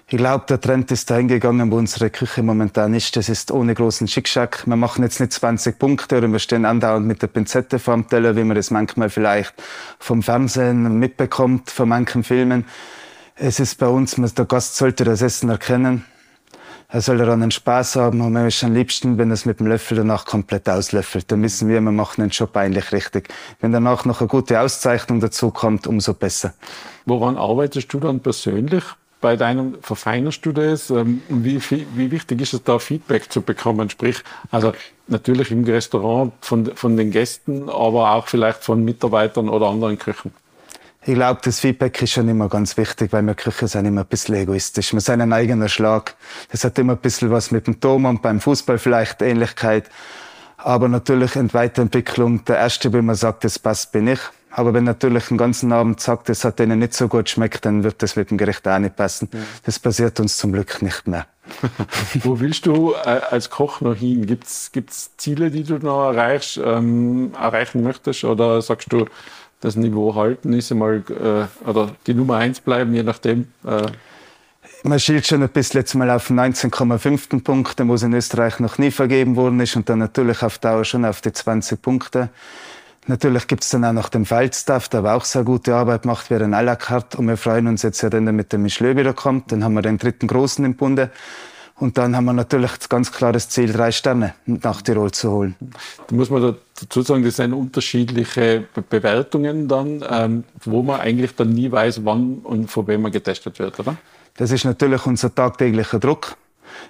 Ich 0.06 0.18
glaube, 0.18 0.44
der 0.48 0.60
Trend 0.60 0.90
ist 0.90 1.10
dahin 1.10 1.28
gegangen, 1.28 1.70
wo 1.70 1.76
unsere 1.76 2.10
Küche 2.10 2.42
momentan 2.42 2.92
ist. 2.92 3.16
Das 3.16 3.30
ist 3.30 3.50
ohne 3.50 3.74
großen 3.74 4.06
Schickschack. 4.06 4.66
Wir 4.66 4.76
machen 4.76 5.02
jetzt 5.02 5.18
nicht 5.18 5.32
20 5.32 5.78
Punkte 5.78 6.18
oder 6.18 6.28
wir 6.28 6.38
stehen 6.38 6.66
andauernd 6.66 7.06
mit 7.06 7.22
der 7.22 7.28
Pinzette 7.28 7.78
vorm 7.78 8.06
Teller, 8.06 8.36
wie 8.36 8.44
man 8.44 8.54
das 8.54 8.70
manchmal 8.70 9.08
vielleicht 9.08 9.54
vom 9.98 10.22
Fernsehen 10.22 10.98
mitbekommt, 10.98 11.70
von 11.70 11.88
manchen 11.88 12.22
Filmen. 12.22 12.66
Es 13.36 13.60
ist 13.60 13.78
bei 13.78 13.88
uns, 13.88 14.14
der 14.14 14.44
Gast 14.44 14.76
sollte 14.76 15.04
das 15.04 15.22
Essen 15.22 15.48
erkennen 15.48 16.04
er 16.94 17.00
soll 17.00 17.18
daran 17.18 17.42
einen 17.42 17.50
Spaß 17.50 17.96
haben 17.96 18.20
und 18.20 18.32
mir 18.32 18.46
ist 18.46 18.62
am 18.62 18.72
liebsten, 18.72 19.18
wenn 19.18 19.28
er 19.30 19.34
es 19.34 19.46
mit 19.46 19.58
dem 19.58 19.66
Löffel 19.66 19.96
danach 19.96 20.26
komplett 20.26 20.68
auslöffelt. 20.68 21.32
Dann 21.32 21.42
wissen 21.42 21.68
wir, 21.68 21.80
wir 21.80 21.90
machen 21.90 22.20
den 22.20 22.30
Job 22.30 22.56
eigentlich 22.56 22.92
richtig. 22.92 23.30
Wenn 23.60 23.72
danach 23.72 24.04
noch 24.04 24.20
eine 24.20 24.28
gute 24.28 24.60
Auszeichnung 24.60 25.18
dazu 25.18 25.50
kommt, 25.50 25.88
umso 25.88 26.14
besser. 26.14 26.54
Woran 27.04 27.36
arbeitest 27.36 27.92
du 27.92 27.98
dann 27.98 28.20
persönlich 28.20 28.84
bei 29.20 29.34
deinem 29.34 29.76
Verfeinerst 29.82 30.46
du 30.46 30.52
das? 30.52 30.90
Ähm, 30.90 31.20
wie, 31.28 31.60
wie 31.70 32.10
wichtig 32.12 32.40
ist 32.42 32.54
es 32.54 32.62
da, 32.62 32.78
Feedback 32.78 33.32
zu 33.32 33.42
bekommen? 33.42 33.90
Sprich, 33.90 34.18
also 34.52 34.72
natürlich 35.08 35.50
im 35.50 35.64
Restaurant 35.64 36.32
von, 36.42 36.76
von 36.76 36.96
den 36.96 37.10
Gästen, 37.10 37.68
aber 37.68 38.12
auch 38.12 38.28
vielleicht 38.28 38.62
von 38.62 38.84
Mitarbeitern 38.84 39.48
oder 39.48 39.66
anderen 39.66 39.98
Köchen. 39.98 40.30
Ich 41.06 41.14
glaube, 41.14 41.40
das 41.44 41.60
Feedback 41.60 42.00
ist 42.00 42.12
schon 42.12 42.28
immer 42.30 42.48
ganz 42.48 42.78
wichtig, 42.78 43.12
weil 43.12 43.22
wir 43.22 43.34
Küche 43.34 43.68
sind 43.68 43.84
immer 43.84 44.02
ein 44.02 44.06
bisschen 44.06 44.36
egoistisch. 44.36 44.94
Wir 44.94 45.00
sind 45.00 45.20
ein 45.20 45.34
eigener 45.34 45.68
Schlag. 45.68 46.14
Das 46.50 46.64
hat 46.64 46.78
immer 46.78 46.94
ein 46.94 46.98
bisschen 46.98 47.30
was 47.30 47.50
mit 47.50 47.66
dem 47.66 47.78
Tom 47.78 48.06
und 48.06 48.22
beim 48.22 48.40
Fußball 48.40 48.78
vielleicht 48.78 49.20
Ähnlichkeit. 49.20 49.90
Aber 50.56 50.88
natürlich 50.88 51.36
in 51.36 51.52
Weiterentwicklung, 51.52 52.46
der 52.46 52.56
Erste, 52.56 52.90
wenn 52.94 53.04
man 53.04 53.16
sagt, 53.16 53.44
das 53.44 53.58
passt, 53.58 53.92
bin 53.92 54.08
ich. 54.08 54.20
Aber 54.50 54.72
wenn 54.72 54.84
natürlich 54.84 55.26
den 55.26 55.36
ganzen 55.36 55.72
Abend 55.72 56.00
sagt, 56.00 56.30
das 56.30 56.42
hat 56.44 56.58
denen 56.58 56.78
nicht 56.78 56.94
so 56.94 57.08
gut 57.08 57.28
schmeckt, 57.28 57.66
dann 57.66 57.84
wird 57.84 58.02
das 58.02 58.16
mit 58.16 58.30
dem 58.30 58.38
Gericht 58.38 58.66
auch 58.66 58.78
nicht 58.78 58.96
passen. 58.96 59.28
Ja. 59.32 59.40
Das 59.64 59.78
passiert 59.78 60.20
uns 60.20 60.38
zum 60.38 60.52
Glück 60.52 60.80
nicht 60.80 61.06
mehr. 61.06 61.26
Wo 62.22 62.40
willst 62.40 62.64
du 62.64 62.94
äh, 62.94 63.20
als 63.30 63.50
Koch 63.50 63.82
noch 63.82 63.96
hin? 63.96 64.24
Gibt 64.26 64.46
es 64.46 64.70
Ziele, 65.18 65.50
die 65.50 65.64
du 65.64 65.78
noch 65.78 66.06
erreichst, 66.06 66.58
ähm, 66.64 67.32
erreichen 67.34 67.82
möchtest? 67.82 68.24
Oder 68.24 68.62
sagst 68.62 68.90
du, 68.90 69.06
das 69.64 69.76
Niveau 69.76 70.14
halten, 70.14 70.52
ist 70.52 70.70
einmal 70.70 71.02
äh, 71.08 71.68
oder 71.68 71.96
die 72.06 72.12
Nummer 72.12 72.36
eins 72.36 72.60
bleiben, 72.60 72.94
je 72.94 73.02
nachdem. 73.02 73.48
Äh. 73.66 73.86
Man 74.82 75.00
schielt 75.00 75.26
schon 75.26 75.42
ein 75.42 75.48
bisschen 75.48 75.80
jetzt 75.80 75.94
mal 75.94 76.10
auf 76.10 76.28
19,5 76.28 77.42
Punkte, 77.42 77.88
wo 77.88 77.94
es 77.94 78.02
in 78.02 78.12
Österreich 78.12 78.60
noch 78.60 78.76
nie 78.76 78.90
vergeben 78.90 79.36
worden 79.36 79.58
ist 79.60 79.74
und 79.74 79.88
dann 79.88 80.00
natürlich 80.00 80.42
auf 80.42 80.58
Dauer 80.58 80.84
schon 80.84 81.06
auf 81.06 81.22
die 81.22 81.32
20 81.32 81.80
Punkte. 81.80 82.28
Natürlich 83.06 83.46
gibt 83.46 83.64
es 83.64 83.70
dann 83.70 83.84
auch 83.86 83.92
noch 83.94 84.10
den 84.10 84.26
Feldstaff, 84.26 84.90
der 84.90 85.00
aber 85.00 85.14
auch 85.14 85.24
sehr 85.24 85.44
gute 85.44 85.74
Arbeit 85.74 86.04
macht, 86.04 86.30
während 86.30 86.54
à 86.54 86.60
la 86.60 86.76
carte. 86.76 87.16
Und 87.16 87.28
wir 87.28 87.36
freuen 87.38 87.66
uns 87.66 87.82
jetzt 87.82 88.02
wenn 88.02 88.26
er 88.26 88.32
mit 88.32 88.52
dem 88.52 88.62
Michelin 88.62 88.96
wieder 88.96 89.14
kommt. 89.14 89.50
Dann 89.50 89.64
haben 89.64 89.74
wir 89.74 89.82
den 89.82 89.98
dritten 89.98 90.26
Großen 90.26 90.64
im 90.64 90.76
Bunde. 90.76 91.10
Und 91.76 91.98
dann 91.98 92.14
haben 92.14 92.26
wir 92.26 92.32
natürlich 92.32 92.70
das 92.72 92.88
ganz 92.88 93.10
klares 93.10 93.48
Ziel, 93.48 93.72
drei 93.72 93.90
Sterne 93.90 94.34
nach 94.46 94.80
Tirol 94.80 95.10
zu 95.10 95.30
holen. 95.30 95.56
Da 96.06 96.14
muss 96.14 96.30
man 96.30 96.56
dazu 96.80 97.02
sagen, 97.02 97.24
das 97.24 97.36
sind 97.36 97.52
unterschiedliche 97.52 98.64
Bewertungen 98.88 99.66
dann, 99.66 100.04
ähm, 100.08 100.44
wo 100.64 100.82
man 100.82 101.00
eigentlich 101.00 101.34
dann 101.34 101.50
nie 101.50 101.70
weiß, 101.70 102.04
wann 102.04 102.38
und 102.44 102.70
von 102.70 102.86
wem 102.86 103.02
man 103.02 103.12
getestet 103.12 103.58
wird, 103.58 103.80
oder? 103.80 103.96
Das 104.36 104.50
ist 104.50 104.64
natürlich 104.64 105.04
unser 105.06 105.34
tagtäglicher 105.34 105.98
Druck. 105.98 106.36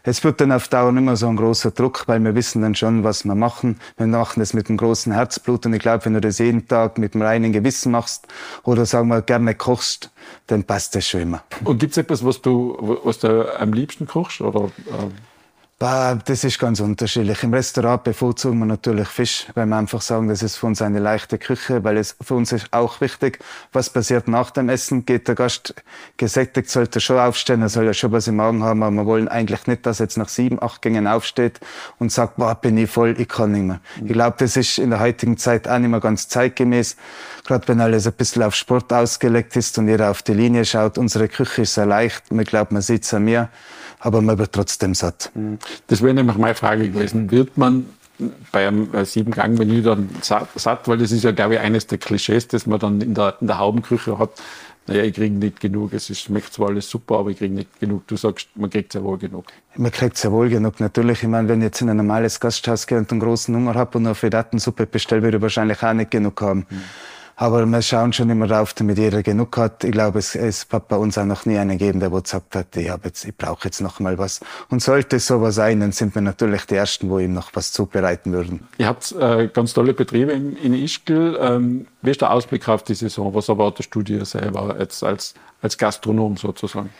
Es 0.02 0.22
wird 0.24 0.40
dann 0.40 0.52
auf 0.52 0.68
Dauer 0.68 0.92
nicht 0.92 1.04
mehr 1.04 1.16
so 1.16 1.28
ein 1.28 1.36
großer 1.36 1.70
Druck, 1.70 2.04
weil 2.06 2.20
wir 2.20 2.34
wissen 2.34 2.62
dann 2.62 2.74
schon, 2.74 3.04
was 3.04 3.24
wir 3.24 3.34
machen. 3.34 3.78
Wir 3.96 4.06
machen 4.06 4.40
das 4.40 4.54
mit 4.54 4.68
einem 4.68 4.78
großen 4.78 5.12
Herzblut 5.12 5.66
und 5.66 5.74
ich 5.74 5.80
glaube, 5.80 6.04
wenn 6.04 6.14
du 6.14 6.20
das 6.20 6.38
jeden 6.38 6.66
Tag 6.68 6.98
mit 6.98 7.14
einem 7.14 7.22
reinen 7.22 7.52
Gewissen 7.52 7.92
machst 7.92 8.26
oder 8.62 8.86
sagen 8.86 9.08
wir 9.08 9.22
gerne 9.22 9.54
kochst, 9.54 10.10
dann 10.46 10.64
passt 10.64 10.94
das 10.94 11.06
schon 11.06 11.20
immer. 11.20 11.42
Und 11.64 11.78
gibt 11.78 11.92
es 11.92 11.98
etwas, 11.98 12.24
was 12.24 12.40
du, 12.42 12.98
was 13.04 13.18
du 13.18 13.58
am 13.58 13.72
liebsten 13.72 14.06
kochst? 14.06 14.40
Oder, 14.40 14.70
ähm 14.88 15.12
das 15.84 16.44
ist 16.44 16.58
ganz 16.58 16.80
unterschiedlich. 16.80 17.42
Im 17.42 17.52
Restaurant 17.52 18.04
bevorzugen 18.04 18.58
wir 18.60 18.64
natürlich 18.64 19.08
Fisch, 19.08 19.46
weil 19.54 19.66
wir 19.66 19.76
einfach 19.76 20.00
sagen, 20.00 20.28
das 20.28 20.42
ist 20.42 20.56
für 20.56 20.66
uns 20.66 20.80
eine 20.80 20.98
leichte 20.98 21.36
Küche, 21.36 21.84
weil 21.84 21.98
es 21.98 22.16
für 22.22 22.34
uns 22.34 22.52
ist 22.52 22.72
auch 22.72 23.00
wichtig, 23.00 23.38
was 23.72 23.90
passiert 23.90 24.26
nach 24.26 24.50
dem 24.50 24.68
Essen. 24.68 25.04
Geht 25.04 25.28
der 25.28 25.34
Gast 25.34 25.74
gesättigt, 26.16 26.70
sollte 26.70 26.98
er 26.98 27.00
schon 27.00 27.18
aufstehen, 27.18 27.60
er 27.60 27.68
soll 27.68 27.84
ja 27.84 27.92
schon 27.92 28.12
was 28.12 28.28
im 28.28 28.36
Magen 28.36 28.62
haben, 28.62 28.82
aber 28.82 28.96
wir 28.96 29.04
wollen 29.04 29.28
eigentlich 29.28 29.66
nicht, 29.66 29.84
dass 29.84 30.00
er 30.00 30.04
jetzt 30.04 30.16
nach 30.16 30.28
sieben, 30.28 30.62
acht 30.62 30.80
Gängen 30.80 31.06
aufsteht 31.06 31.60
und 31.98 32.10
sagt, 32.10 32.36
boah, 32.36 32.54
bin 32.54 32.78
ich 32.78 32.90
voll, 32.90 33.14
ich 33.18 33.28
kann 33.28 33.52
nicht 33.52 33.64
mehr. 33.64 33.80
Ich 34.02 34.12
glaube, 34.12 34.36
das 34.38 34.56
ist 34.56 34.78
in 34.78 34.90
der 34.90 35.00
heutigen 35.00 35.36
Zeit 35.36 35.68
auch 35.68 35.78
nicht 35.78 35.90
mehr 35.90 36.00
ganz 36.00 36.28
zeitgemäß. 36.28 36.96
Gerade 37.44 37.68
wenn 37.68 37.80
alles 37.80 38.06
ein 38.06 38.14
bisschen 38.14 38.42
auf 38.42 38.54
Sport 38.54 38.92
ausgelegt 38.92 39.54
ist 39.56 39.76
und 39.76 39.88
jeder 39.88 40.10
auf 40.10 40.22
die 40.22 40.32
Linie 40.32 40.64
schaut. 40.64 40.96
Unsere 40.96 41.28
Küche 41.28 41.62
ist 41.62 41.74
sehr 41.74 41.86
leicht. 41.86 42.24
Ich 42.30 42.46
glaube, 42.46 42.72
man 42.72 42.80
sieht 42.80 43.04
es 43.04 43.12
an 43.12 43.24
mir 43.24 43.50
aber 44.04 44.20
man 44.20 44.38
wird 44.38 44.52
trotzdem 44.52 44.94
satt. 44.94 45.30
Mhm. 45.34 45.58
Das 45.86 46.02
wäre 46.02 46.12
nämlich 46.12 46.36
meine 46.36 46.54
Frage 46.54 46.90
gewesen. 46.90 47.30
Wird 47.30 47.56
man 47.56 47.86
bei 48.52 48.68
einem 48.68 48.94
äh, 48.94 49.04
Sieben-Gang-Menü 49.04 49.82
dann 49.82 50.10
satt, 50.20 50.86
weil 50.86 50.98
das 50.98 51.10
ist 51.10 51.24
ja, 51.24 51.32
glaube 51.32 51.54
ich, 51.54 51.60
eines 51.60 51.86
der 51.86 51.98
Klischees, 51.98 52.46
das 52.46 52.66
man 52.66 52.78
dann 52.78 53.00
in 53.00 53.14
der, 53.14 53.36
in 53.40 53.46
der 53.46 53.58
Haubenküche 53.58 54.18
hat. 54.18 54.30
Naja, 54.86 55.02
ich 55.04 55.14
kriege 55.14 55.34
nicht 55.34 55.60
genug. 55.60 55.94
Es 55.94 56.16
schmeckt 56.18 56.52
zwar 56.52 56.68
alles 56.68 56.90
super, 56.90 57.18
aber 57.20 57.30
ich 57.30 57.38
kriege 57.38 57.54
nicht 57.54 57.80
genug. 57.80 58.06
Du 58.06 58.16
sagst, 58.16 58.48
man 58.54 58.68
kriegt 58.68 58.92
sehr 58.92 59.02
wohl 59.02 59.16
genug. 59.16 59.46
Man 59.74 59.90
kriegt 59.90 60.18
sehr 60.18 60.30
wohl 60.30 60.50
genug, 60.50 60.78
natürlich. 60.78 61.22
Ich 61.22 61.28
meine, 61.28 61.48
wenn 61.48 61.60
ich 61.60 61.66
jetzt 61.66 61.80
in 61.80 61.88
ein 61.88 61.96
normales 61.96 62.38
Gasthaus 62.38 62.86
gehe 62.86 62.98
und 62.98 63.10
einen 63.10 63.20
großen 63.20 63.56
Hunger 63.56 63.74
habe 63.74 63.96
und 63.96 64.04
eine 64.04 64.14
Fridatensuppe 64.14 64.84
bestelle, 64.86 65.22
würde 65.22 65.38
ich 65.38 65.42
wahrscheinlich 65.42 65.82
auch 65.82 65.94
nicht 65.94 66.10
genug 66.10 66.42
haben. 66.42 66.66
Mhm. 66.68 66.82
Aber 67.36 67.66
wir 67.66 67.82
schauen 67.82 68.12
schon 68.12 68.30
immer 68.30 68.46
drauf, 68.46 68.74
damit 68.74 68.98
jeder 68.98 69.22
genug 69.22 69.56
hat. 69.56 69.82
Ich 69.82 69.90
glaube, 69.90 70.20
es, 70.20 70.36
es 70.36 70.66
hat 70.70 70.88
bei 70.88 70.96
uns 70.96 71.18
auch 71.18 71.24
noch 71.24 71.46
nie 71.46 71.58
einen 71.58 71.78
gegeben, 71.78 71.98
der 71.98 72.10
gesagt 72.10 72.54
hat, 72.54 72.76
ich, 72.76 72.88
hab 72.88 73.04
jetzt, 73.04 73.24
ich 73.24 73.36
brauche 73.36 73.64
jetzt 73.64 73.80
noch 73.80 73.98
mal 73.98 74.18
was. 74.18 74.40
Und 74.68 74.82
sollte 74.82 75.16
es 75.16 75.26
sowas 75.26 75.56
sein, 75.56 75.80
dann 75.80 75.92
sind 75.92 76.14
wir 76.14 76.22
natürlich 76.22 76.64
die 76.66 76.76
Ersten, 76.76 77.10
wo 77.10 77.18
ihm 77.18 77.32
noch 77.32 77.50
was 77.54 77.72
zubereiten 77.72 78.32
würden. 78.32 78.68
Ihr 78.78 78.86
habt 78.86 79.12
äh, 79.12 79.48
ganz 79.52 79.74
tolle 79.74 79.94
Betriebe 79.94 80.32
in, 80.32 80.56
in 80.56 80.74
Ischgl. 80.74 81.36
Ähm, 81.40 81.86
wie 82.02 82.10
ist 82.10 82.20
der 82.20 82.30
Ausblick 82.30 82.68
auf 82.68 82.84
die 82.84 82.94
Saison? 82.94 83.34
Was 83.34 83.48
erwartest 83.48 83.94
du 83.94 84.02
dir 84.02 84.24
selber 84.24 84.76
jetzt 84.78 85.02
als, 85.02 85.34
als 85.60 85.76
Gastronom 85.76 86.36
sozusagen? 86.36 86.90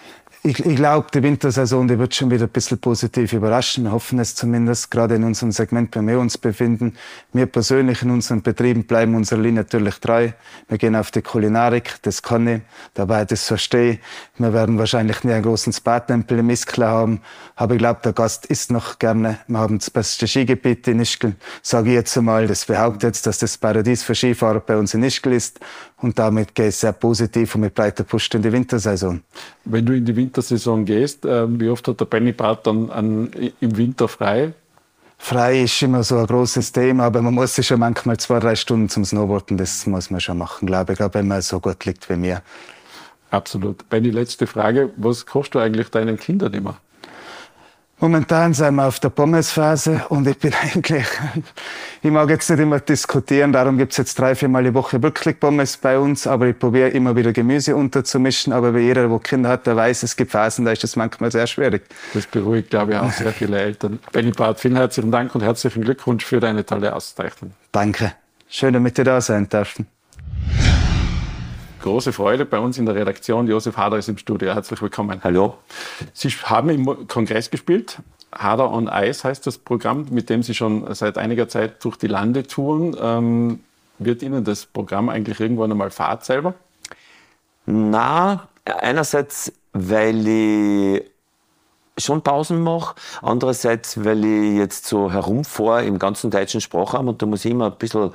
Ich, 0.47 0.59
ich 0.59 0.77
glaube, 0.77 1.07
die 1.15 1.23
Wintersaison, 1.23 1.89
die 1.89 1.99
wird 1.99 2.15
schon 2.15 2.31
wieder 2.31 2.45
ein 2.45 2.51
bisschen 2.51 2.77
positiv 2.77 3.33
überraschen. 3.33 3.85
Wir 3.85 3.93
hoffen 3.93 4.19
es 4.19 4.35
zumindest, 4.35 4.91
gerade 4.91 5.15
in 5.15 5.25
unserem 5.25 5.53
Segment, 5.53 5.97
wenn 5.97 6.07
wir 6.07 6.19
uns 6.19 6.37
befinden. 6.37 6.97
Wir 7.33 7.47
persönlich 7.47 8.03
in 8.03 8.11
unseren 8.11 8.43
Betrieben 8.43 8.85
bleiben 8.85 9.15
unserer 9.15 9.41
Linie 9.41 9.63
natürlich 9.63 9.95
treu. 10.01 10.24
Wir 10.69 10.79
gehen 10.79 10.97
auf 10.97 11.11
die 11.11 11.23
Kulinarik, 11.23 11.97
das 12.03 12.23
kann 12.23 12.47
ich, 12.47 12.61
dabei 12.95 13.25
das 13.25 13.47
verstehe. 13.47 13.99
Wir 14.39 14.53
werden 14.53 14.79
wahrscheinlich 14.79 15.23
nie 15.25 15.33
einen 15.33 15.43
großen 15.43 15.73
Spa-Tempel 15.73 16.39
im 16.39 16.51
Iskler 16.51 16.89
haben, 16.89 17.21
aber 17.57 17.75
ich 17.75 17.79
glaube, 17.79 18.01
der 18.03 18.13
Gast 18.13 18.47
isst 18.47 18.71
noch 18.71 18.99
gerne. 18.99 19.39
Wir 19.47 19.59
haben 19.59 19.79
das 19.79 19.91
beste 19.91 20.27
Skigebiet 20.27 20.89
in 20.89 21.01
Ischgl, 21.01 21.35
sage 21.63 21.91
ich 21.91 21.95
jetzt 21.95 22.17
einmal. 22.17 22.47
Das 22.47 22.65
behauptet 22.65 23.03
jetzt, 23.03 23.27
dass 23.27 23.39
das 23.39 23.59
Paradies 23.59 24.03
für 24.03 24.15
Skifahrer 24.15 24.61
bei 24.61 24.77
uns 24.77 24.95
in 24.95 25.03
Ischgl 25.03 25.33
ist. 25.33 25.61
Und 25.99 26.19
damit 26.19 26.55
geht 26.55 26.69
es 26.69 26.81
sehr 26.81 26.93
positiv 26.93 27.55
und 27.55 27.63
mit 27.63 27.75
breiter 27.75 28.05
Push 28.05 28.31
in 28.35 28.43
die 28.43 28.53
Wintersaison. 28.53 29.23
Wenn 29.65 29.87
du 29.87 29.95
in 29.95 30.05
die 30.05 30.15
Wintersaison 30.15 30.85
gehst, 30.85 31.25
äh, 31.25 31.47
wie 31.59 31.69
oft 31.69 31.87
hat 31.89 32.01
der 32.01 32.05
Benny 32.07 32.33
Bart 32.33 32.67
dann 32.67 32.91
an, 32.91 33.31
im 33.61 33.77
Winter 33.77 34.09
frei? 34.09 34.53
Frei 35.25 35.63
ist 35.63 35.81
immer 35.81 36.03
so 36.03 36.19
ein 36.19 36.27
großes 36.27 36.71
Thema, 36.71 37.05
aber 37.05 37.23
man 37.23 37.33
muss 37.33 37.55
sich 37.55 37.67
schon 37.67 37.81
manchmal 37.81 38.19
zwei, 38.19 38.41
drei 38.41 38.55
Stunden 38.55 38.91
zum 38.91 39.07
Snowboarden, 39.07 39.57
das 39.57 39.87
muss 39.87 40.11
man 40.11 40.21
schon 40.21 40.37
machen, 40.37 40.67
glaube 40.67 40.93
ich, 40.93 40.99
wenn 41.01 41.27
man 41.27 41.41
so 41.41 41.61
gut 41.61 41.83
liegt 41.87 42.11
wie 42.11 42.17
mir. 42.17 42.43
Absolut. 43.31 43.89
Benny, 43.89 44.11
letzte 44.11 44.47
Frage. 44.47 44.91
Was 44.99 45.25
kochst 45.25 45.55
du 45.55 45.61
eigentlich 45.61 45.89
deinen 45.89 46.19
Kindern 46.19 46.53
immer? 46.53 46.77
Momentan 48.05 48.53
sind 48.53 48.75
wir 48.75 48.87
auf 48.87 49.01
der 49.01 49.09
Pommesphase 49.09 50.05
und 50.11 50.27
ich 50.29 50.37
bin 50.37 50.53
eigentlich, 50.63 51.07
ich 52.03 52.11
mag 52.11 52.29
jetzt 52.29 52.51
nicht 52.51 52.61
immer 52.61 52.79
diskutieren, 52.79 53.51
darum 53.51 53.79
gibt's 53.79 53.97
jetzt 53.97 54.19
drei, 54.19 54.35
viermal 54.35 54.63
die 54.63 54.75
Woche 54.75 55.03
wirklich 55.03 55.41
Pommes 55.41 55.79
bei 55.79 55.99
uns, 55.99 56.27
aber 56.27 56.49
ich 56.49 56.59
probiere 56.59 56.91
immer 56.91 57.17
wieder 57.17 57.33
Gemüse 57.33 57.75
unterzumischen, 57.75 58.53
aber 58.53 58.75
wie 58.75 58.81
jeder, 58.81 59.09
der 59.09 59.19
Kinder 59.21 59.49
hat, 59.49 59.67
der 59.67 59.77
weiß, 59.77 60.03
es 60.03 60.17
gibt 60.17 60.33
Phasen, 60.33 60.67
da 60.67 60.73
ist 60.73 60.85
das 60.85 60.97
manchmal 60.97 61.33
sehr 61.33 61.47
schwierig. 61.47 61.87
Das 62.13 62.27
beruhigt, 62.27 62.69
glaube 62.69 62.93
ich, 62.93 62.99
auch 62.99 63.11
sehr 63.11 63.33
viele 63.33 63.59
Eltern. 63.59 63.99
Benny 64.13 64.33
Bart, 64.33 64.61
vielen 64.61 64.77
herzlichen 64.77 65.11
Dank 65.11 65.35
und 65.35 65.41
herzlichen 65.41 65.83
Glückwunsch 65.83 66.27
für 66.27 66.41
deine 66.41 66.67
tolle 66.67 66.95
Auszeichnung. 66.95 67.55
Danke. 67.73 68.13
Schön, 68.51 68.75
damit 68.75 68.99
ihr 68.99 69.05
da 69.05 69.23
sein 69.23 69.49
dürfen 69.49 69.87
große 71.85 72.15
Freude. 72.15 72.47
Bei 72.47 72.59
uns 72.59 72.79
in 72.79 72.87
der 72.87 72.95
Redaktion, 72.95 73.47
Josef 73.47 73.77
Hader 73.77 73.99
ist 73.99 74.09
im 74.09 74.17
Studio. 74.17 74.55
Herzlich 74.55 74.81
willkommen. 74.81 75.21
Hallo. 75.23 75.59
Sie 76.15 76.31
haben 76.31 76.71
im 76.71 77.07
Kongress 77.07 77.51
gespielt. 77.51 77.99
Hader 78.33 78.73
on 78.73 78.89
Ice 78.91 79.23
heißt 79.23 79.47
das 79.47 79.59
Programm, 79.59 80.07
mit 80.11 80.31
dem 80.31 80.43
Sie 80.43 80.55
schon 80.55 80.93
seit 80.95 81.19
einiger 81.19 81.47
Zeit 81.47 81.85
durch 81.85 81.97
die 81.97 82.07
Lande 82.07 82.45
touren. 82.45 82.97
Ähm, 82.99 83.61
wird 83.99 84.23
Ihnen 84.23 84.45
das 84.45 84.65
Programm 84.65 85.11
eigentlich 85.11 85.39
irgendwann 85.41 85.71
einmal 85.73 85.91
Fahrt 85.91 86.25
selber? 86.25 86.55
Na, 87.67 88.49
einerseits, 88.65 89.53
weil 89.75 90.27
ich 90.27 91.03
schon 91.99 92.23
Pausen 92.23 92.63
mache, 92.63 92.95
andererseits, 93.21 94.03
weil 94.03 94.25
ich 94.25 94.57
jetzt 94.57 94.87
so 94.87 95.13
herumfahre 95.13 95.85
im 95.85 95.99
ganzen 95.99 96.31
deutschen 96.31 96.63
Sprachraum 96.63 97.09
und 97.09 97.21
da 97.21 97.27
muss 97.27 97.45
ich 97.45 97.51
immer 97.51 97.67
ein 97.67 97.79
bisschen, 97.79 98.11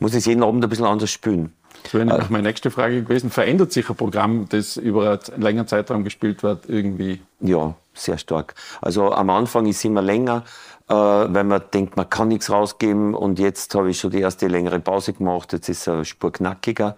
muss 0.00 0.14
ich 0.14 0.26
jeden 0.26 0.42
Abend 0.42 0.64
ein 0.64 0.68
bisschen 0.68 0.84
anders 0.84 1.12
spielen. 1.12 1.52
Das 1.84 1.94
wäre 1.94 2.06
nämlich 2.06 2.30
meine 2.30 2.48
nächste 2.48 2.70
Frage 2.70 3.02
gewesen. 3.02 3.30
Verändert 3.30 3.70
sich 3.70 3.88
ein 3.88 3.94
Programm, 3.94 4.48
das 4.48 4.76
über 4.78 5.20
einen 5.32 5.42
längeren 5.42 5.68
Zeitraum 5.68 6.02
gespielt 6.02 6.42
wird, 6.42 6.64
irgendwie? 6.66 7.20
Ja, 7.40 7.74
sehr 7.92 8.16
stark. 8.18 8.54
Also 8.80 9.12
am 9.12 9.28
Anfang 9.30 9.66
ist 9.66 9.76
es 9.76 9.84
immer 9.84 10.00
länger, 10.00 10.44
äh, 10.88 10.94
weil 10.94 11.44
man 11.44 11.62
denkt, 11.72 11.96
man 11.96 12.08
kann 12.08 12.28
nichts 12.28 12.50
rausgeben 12.50 13.14
und 13.14 13.38
jetzt 13.38 13.74
habe 13.74 13.90
ich 13.90 14.00
schon 14.00 14.10
die 14.10 14.20
erste 14.20 14.48
längere 14.48 14.80
Pause 14.80 15.12
gemacht, 15.12 15.52
jetzt 15.52 15.68
ist 15.68 15.82
es 15.82 15.88
eine 15.88 16.04
Spur 16.06 16.32
knackiger. 16.32 16.96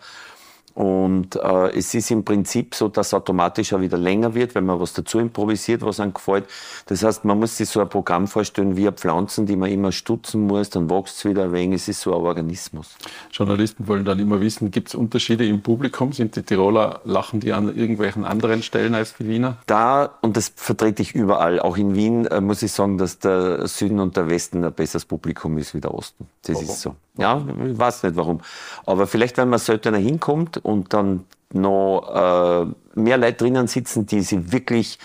Und 0.76 1.36
äh, 1.36 1.70
es 1.70 1.94
ist 1.94 2.10
im 2.10 2.22
Prinzip 2.22 2.74
so, 2.74 2.88
dass 2.88 3.14
automatisch 3.14 3.72
auch 3.72 3.80
wieder 3.80 3.96
länger 3.96 4.34
wird, 4.34 4.54
wenn 4.54 4.66
man 4.66 4.78
was 4.78 4.92
dazu 4.92 5.18
improvisiert, 5.18 5.80
was 5.80 6.00
einem 6.00 6.12
gefällt. 6.12 6.44
Das 6.84 7.02
heißt, 7.02 7.24
man 7.24 7.38
muss 7.38 7.56
sich 7.56 7.70
so 7.70 7.80
ein 7.80 7.88
Programm 7.88 8.26
vorstellen 8.26 8.76
wie 8.76 8.86
Pflanzen, 8.90 9.46
die 9.46 9.56
man 9.56 9.70
immer 9.70 9.90
stutzen 9.90 10.46
muss, 10.46 10.68
dann 10.68 10.90
wächst 10.90 11.16
es 11.16 11.24
wieder 11.24 11.44
ein 11.44 11.52
wenig. 11.52 11.80
Es 11.80 11.88
ist 11.88 12.02
so 12.02 12.14
ein 12.14 12.20
Organismus. 12.20 12.94
Journalisten 13.32 13.88
wollen 13.88 14.04
dann 14.04 14.18
immer 14.18 14.42
wissen, 14.42 14.70
gibt 14.70 14.88
es 14.88 14.94
Unterschiede 14.94 15.46
im 15.46 15.62
Publikum? 15.62 16.12
Sind 16.12 16.36
die 16.36 16.42
Tiroler, 16.42 17.00
lachen 17.04 17.40
die 17.40 17.54
an 17.54 17.74
irgendwelchen 17.74 18.26
anderen 18.26 18.62
Stellen 18.62 18.94
als 18.94 19.14
die 19.16 19.26
Wiener? 19.26 19.56
Da, 19.64 20.18
und 20.20 20.36
das 20.36 20.52
vertrete 20.56 21.00
ich 21.00 21.14
überall, 21.14 21.58
auch 21.58 21.78
in 21.78 21.94
Wien, 21.94 22.26
äh, 22.26 22.42
muss 22.42 22.62
ich 22.62 22.72
sagen, 22.72 22.98
dass 22.98 23.18
der 23.18 23.66
Süden 23.66 23.98
und 23.98 24.14
der 24.18 24.28
Westen 24.28 24.62
ein 24.62 24.74
besseres 24.74 25.06
Publikum 25.06 25.56
ist 25.56 25.72
wie 25.72 25.80
der 25.80 25.94
Osten. 25.94 26.26
Das 26.42 26.56
warum? 26.56 26.68
ist 26.68 26.82
so. 26.82 26.96
Ja, 27.18 27.42
ich 27.66 27.78
weiß 27.78 28.02
nicht 28.02 28.16
warum. 28.16 28.40
Aber 28.84 29.06
vielleicht, 29.06 29.38
wenn 29.38 29.48
man 29.48 29.58
seltener 29.58 29.98
hinkommt 29.98 30.58
und 30.66 30.92
dann 30.92 31.24
noch 31.52 32.02
äh, 32.12 33.00
mehr 33.00 33.18
Leute 33.18 33.44
drinnen 33.44 33.68
sitzen, 33.68 34.06
die 34.06 34.20
sich 34.20 34.50
wirklich 34.52 34.98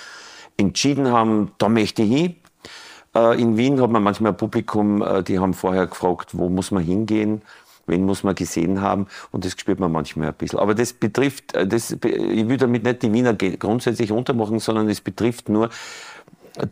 entschieden 0.57 1.11
haben, 1.11 1.51
da 1.59 1.69
möchte 1.69 2.01
ich 2.01 2.11
hin. 2.11 2.35
Äh, 3.15 3.39
in 3.39 3.57
Wien 3.57 3.79
hat 3.79 3.91
man 3.91 4.01
manchmal 4.01 4.31
ein 4.31 4.37
Publikum, 4.37 5.03
äh, 5.03 5.21
die 5.21 5.37
haben 5.37 5.53
vorher 5.53 5.85
gefragt, 5.85 6.29
wo 6.33 6.49
muss 6.49 6.71
man 6.71 6.83
hingehen, 6.83 7.43
wen 7.85 8.05
muss 8.05 8.23
man 8.23 8.33
gesehen 8.33 8.81
haben 8.81 9.05
und 9.31 9.45
das 9.45 9.51
spürt 9.51 9.79
man 9.79 9.91
manchmal 9.91 10.29
ein 10.29 10.33
bisschen. 10.33 10.59
Aber 10.59 10.73
das 10.73 10.93
betrifft, 10.93 11.53
äh, 11.53 11.67
das, 11.67 11.91
ich 11.91 12.47
will 12.49 12.57
damit 12.57 12.83
nicht 12.83 13.03
die 13.03 13.13
Wiener 13.13 13.35
grundsätzlich 13.35 14.11
untermachen, 14.11 14.59
sondern 14.59 14.89
es 14.89 14.99
betrifft 14.99 15.47
nur 15.47 15.69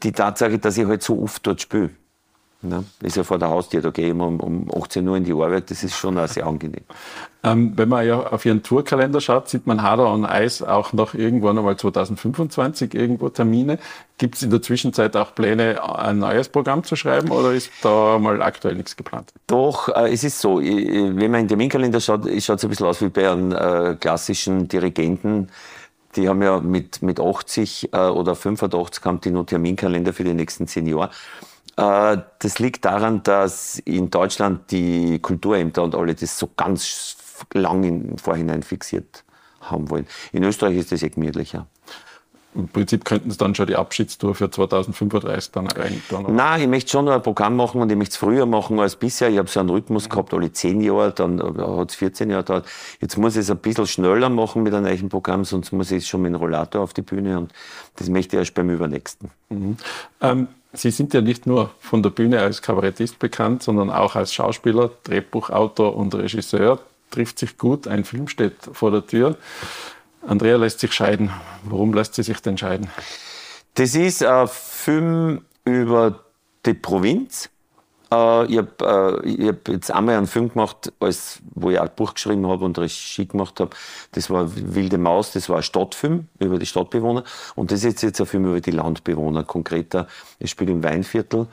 die 0.04 0.12
Tatsache, 0.12 0.58
dass 0.58 0.78
ich 0.78 0.88
halt 0.88 1.04
so 1.04 1.22
oft 1.22 1.46
dort 1.46 1.62
spiele. 1.62 1.92
Ja, 2.62 2.84
ist 3.02 3.16
ja 3.16 3.24
vor 3.24 3.40
der 3.40 3.50
Haustür, 3.50 3.82
da 3.82 3.90
gehe 3.90 4.06
ich 4.06 4.12
immer 4.12 4.28
um, 4.28 4.40
um 4.42 4.68
18 4.76 5.08
Uhr 5.08 5.16
in 5.16 5.24
die 5.24 5.32
Arbeit, 5.32 5.72
das 5.72 5.82
ist 5.82 5.96
schon 5.96 6.18
auch 6.18 6.28
sehr 6.28 6.46
angenehm. 6.46 6.84
Ähm, 7.42 7.72
wenn 7.78 7.88
man 7.88 8.06
ja 8.06 8.20
auf 8.20 8.46
Ihren 8.46 8.64
Tourkalender 8.64 9.22
schaut, 9.22 9.48
sieht 9.48 9.66
man 9.66 9.82
Hader 9.82 10.12
on 10.12 10.26
Eis 10.26 10.62
auch 10.62 10.92
noch 10.92 11.14
irgendwann 11.14 11.58
einmal 11.58 11.78
2025 11.78 12.94
irgendwo 12.94 13.30
Termine. 13.30 13.80
Gibt 14.18 14.36
es 14.36 14.44
in 14.44 14.50
der 14.50 14.62
Zwischenzeit 14.62 15.16
auch 15.16 15.34
Pläne, 15.34 15.82
ein 15.98 16.20
neues 16.20 16.50
Programm 16.50 16.84
zu 16.84 16.98
schreiben 16.98 17.32
oder 17.32 17.54
ist 17.54 17.72
da 17.82 18.20
mal 18.20 18.42
aktuell 18.42 18.76
nichts 18.76 18.98
geplant? 18.98 19.32
Doch, 19.48 19.88
äh, 19.88 20.12
es 20.12 20.26
ist 20.26 20.42
so, 20.42 20.60
wenn 20.60 21.16
man 21.16 21.24
in 21.24 21.32
den 21.32 21.48
Terminkalender 21.48 22.02
schaut, 22.02 22.26
schaut 22.26 22.58
es 22.58 22.64
ein 22.66 22.70
bisschen 22.70 22.88
aus 22.88 23.00
wie 23.00 23.08
bei 23.08 23.32
einem 23.32 23.54
äh, 23.54 23.96
klassischen 23.96 24.68
Dirigenten. 24.68 25.48
Die 26.18 26.28
haben 26.28 26.42
ja 26.42 26.60
mit, 26.60 27.02
mit 27.02 27.22
80 27.22 27.94
äh, 27.94 27.98
oder 28.00 28.36
85 28.36 29.06
haben 29.06 29.22
die 29.22 29.32
nur 29.32 29.46
Terminkalender 29.46 30.12
für 30.12 30.26
die 30.26 30.34
nächsten 30.34 30.68
zehn 30.68 30.88
Jahre. 30.88 31.10
Äh, 31.80 32.18
das 32.40 32.60
liegt 32.60 32.84
daran, 32.84 33.24
dass 33.24 33.80
in 33.80 34.10
Deutschland 34.10 34.72
die 34.72 35.20
Kulturämter 35.20 35.84
und 35.84 35.96
alle 35.96 36.14
das 36.14 36.38
so 36.38 36.50
ganz 36.58 37.16
lang 37.54 37.84
im 37.84 38.18
Vorhinein 38.18 38.64
fixiert 38.64 39.24
haben 39.62 39.90
wollen. 39.90 40.06
In 40.34 40.44
Österreich 40.44 40.78
ist 40.78 40.92
das 40.92 41.02
ja 41.02 41.08
gemütlicher. 41.08 41.68
Im 42.56 42.68
Prinzip 42.68 43.06
könnten 43.06 43.30
Sie 43.30 43.38
dann 43.38 43.54
schon 43.54 43.68
die 43.68 43.76
Abschiedstour 43.76 44.34
für 44.34 44.50
2035 44.50 45.52
dann 45.52 45.72
einplanen? 45.72 46.36
Nein, 46.36 46.62
ich 46.62 46.68
möchte 46.68 46.92
schon 46.92 47.06
noch 47.06 47.14
ein 47.14 47.22
Programm 47.22 47.56
machen 47.56 47.80
und 47.82 47.92
ich 47.92 47.98
möchte 47.98 48.14
es 48.14 48.18
früher 48.18 48.48
machen 48.48 48.80
als 48.80 48.96
bisher. 48.96 49.30
Ich 49.30 49.38
habe 49.38 49.48
so 49.48 49.60
einen 49.60 49.70
Rhythmus 49.70 50.10
gehabt, 50.10 50.34
alle 50.34 50.52
zehn 50.52 50.82
Jahre, 50.82 51.12
dann 51.12 51.42
hat 51.42 51.90
es 51.92 51.96
14 51.96 52.30
Jahre 52.30 52.44
gedauert. 52.44 52.66
Jetzt 53.00 53.18
muss 53.18 53.36
ich 53.36 53.42
es 53.42 53.52
ein 53.52 53.58
bisschen 53.58 53.86
schneller 53.86 54.30
machen 54.30 54.64
mit 54.64 54.74
einem 54.74 54.86
neuen 54.86 55.10
Programm, 55.10 55.46
sonst 55.46 55.72
muss 55.72 55.92
ich 55.92 56.08
schon 56.08 56.24
mit 56.24 56.34
dem 56.34 56.38
Rollator 56.38 56.82
auf 56.82 56.94
die 56.94 57.04
Bühne 57.04 57.38
und 57.38 57.54
das 57.98 58.10
möchte 58.10 58.36
ich 58.36 58.40
erst 58.40 58.56
beim 58.56 58.70
übernächsten. 58.70 59.30
Mhm. 59.50 59.78
Ähm, 60.22 60.48
Sie 60.72 60.92
sind 60.92 61.14
ja 61.16 61.22
nicht 61.22 61.48
nur 61.48 61.72
von 61.80 62.04
der 62.04 62.12
Bühne 62.12 62.40
als 62.42 62.62
Kabarettist 62.62 63.18
bekannt, 63.18 63.64
sondern 63.64 63.90
auch 63.90 64.16
als 64.16 64.34
Schauspieler, 64.34 64.92
Drehbuchautor 65.04 65.96
und 65.96 66.14
Regisseur. 66.14 66.80
Trifft 67.10 67.40
sich 67.40 67.58
gut, 67.58 67.88
ein 67.88 68.04
Film 68.04 68.28
steht 68.28 68.54
vor 68.72 68.92
der 68.92 69.06
Tür. 69.06 69.36
Andrea 70.26 70.58
lässt 70.58 70.80
sich 70.80 70.94
scheiden. 70.94 71.32
Warum 71.64 71.94
lässt 71.94 72.16
sie 72.16 72.24
sich 72.24 72.42
denn 72.42 72.58
scheiden? 72.58 72.90
Das 73.76 73.96
ist 73.96 74.24
ein 74.24 74.48
Film 74.48 75.46
über 75.66 76.24
die 76.66 76.74
Provinz 76.74 77.50
äh, 78.12 78.46
ich 78.46 78.58
habe 78.58 79.22
äh, 79.24 79.48
hab 79.48 79.68
jetzt 79.68 79.92
einmal 79.92 80.18
einen 80.18 80.28
Film 80.28 80.50
gemacht, 80.50 80.92
als, 81.00 81.40
wo 81.54 81.70
ich 81.70 81.80
ein 81.80 81.90
Buch 81.96 82.14
geschrieben 82.14 82.48
habe 82.48 82.66
und 82.66 82.78
Regie 82.78 83.28
gemacht 83.28 83.60
habe. 83.60 83.72
Das 84.12 84.30
war 84.30 84.50
Wilde 84.56 84.98
Maus, 84.98 85.32
das 85.34 85.50
war 85.50 85.58
ein 85.58 85.64
Stadtfilm 85.64 86.28
über 86.40 86.58
die 86.58 86.66
Stadtbewohner. 86.66 87.24
Und 87.56 87.72
das 87.72 87.84
ist 87.84 88.02
jetzt 88.02 88.20
ein 88.20 88.26
Film 88.26 88.46
über 88.46 88.62
die 88.62 88.72
Landbewohner. 88.72 89.44
Konkreter, 89.44 90.08
es 90.40 90.50
spielt 90.50 90.70
im 90.70 90.84
Weinviertel. 90.84 91.48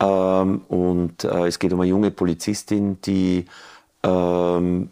Ähm, 0.00 0.62
und 0.68 1.24
äh, 1.24 1.46
es 1.46 1.58
geht 1.58 1.72
um 1.72 1.80
eine 1.80 1.88
junge 1.88 2.10
Polizistin, 2.10 3.00
die 3.02 3.46
ähm, 4.02 4.90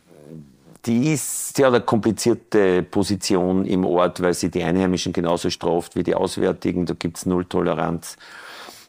die, 0.87 1.13
ist, 1.13 1.59
die 1.59 1.65
hat 1.65 1.75
eine 1.75 1.85
komplizierte 1.85 2.83
Position 2.83 3.65
im 3.65 3.85
Ort, 3.85 4.21
weil 4.21 4.35
sie 4.35 4.51
die 4.51 4.63
Einheimischen 4.63 5.13
genauso 5.13 5.51
straft 5.51 5.97
wie 5.97 6.03
die 6.03 6.15
Auswärtigen. 6.15 6.87
Da 6.87 6.95
gibt 6.95 7.19
es 7.19 7.27
Null 7.27 7.45
Toleranz 7.45 8.17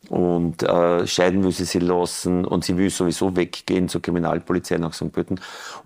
und 0.10 0.64
äh, 0.64 1.06
scheiden 1.08 1.44
will 1.44 1.52
sie 1.52 1.66
sie 1.66 1.80
lassen 1.80 2.46
und 2.46 2.64
sie 2.64 2.78
will 2.78 2.90
sowieso 2.90 3.36
weggehen 3.36 3.90
zur 3.90 4.02
Kriminalpolizei 4.02 4.78
nach 4.78 4.94
St. 4.94 5.12
Pölten 5.12 5.40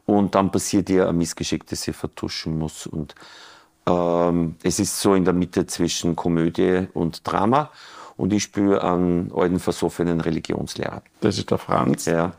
und 0.06 0.36
dann 0.36 0.52
passiert 0.52 0.89
ihr 0.89 1.08
ein 1.10 1.17
Missgeschick, 1.17 1.65
das 1.67 1.82
sie 1.82 1.93
vertuschen 1.93 2.60
muss 2.60 2.86
und 2.86 3.15
ähm, 3.88 4.56
es 4.62 4.80
ist 4.80 5.00
so 5.00 5.15
in 5.15 5.26
der 5.26 5.34
Mitte 5.34 5.65
zwischen 5.65 6.15
Komödie 6.15 6.88
und 6.93 7.28
Drama 7.28 7.71
und 8.17 8.32
ich 8.34 8.43
spüre 8.43 8.84
einen 8.84 9.32
alten 9.34 9.60
versoffenen 9.60 10.21
Religionslehrer. 10.21 11.02
Das 11.21 11.39
ist 11.39 11.50
der 11.50 11.58
Franz. 11.58 12.06
Ja. 12.06 12.34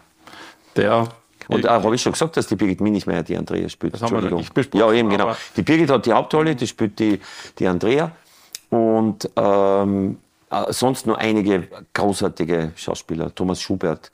Der 0.76 1.08
Und 1.48 1.64
Ja, 1.64 1.78
äh, 1.78 1.83
habe 1.83 1.94
ich 1.94 2.02
schon 2.02 2.12
gesagt, 2.12 2.37
dass 2.37 2.46
die 2.46 2.57
Birgit 2.57 2.81
Minichmeier 2.81 3.22
die 3.22 3.37
Andrea 3.37 3.68
spielt. 3.68 3.94
Das 3.94 4.02
haben 4.02 4.22
wir 4.22 4.31
nicht 4.31 4.55
besprochen, 4.55 4.81
Ja, 4.81 4.92
eben, 4.92 5.11
genau. 5.11 5.35
Die 5.57 5.62
Birgit 5.62 5.90
hat 5.90 6.07
die 6.07 6.12
Hauptrolle, 6.12 6.55
die 6.55 6.66
spielt 6.66 6.98
die, 6.98 7.20
die 7.59 7.66
Andrea. 7.66 8.12
Und 8.70 9.28
ähm, 9.37 10.18
äh, 10.50 10.72
sonst 10.72 11.07
noch 11.07 11.16
einige 11.18 11.68
großartige 11.94 12.72
Schauspieler. 12.76 13.35
Thomas 13.35 13.61
Schubert 13.61 14.11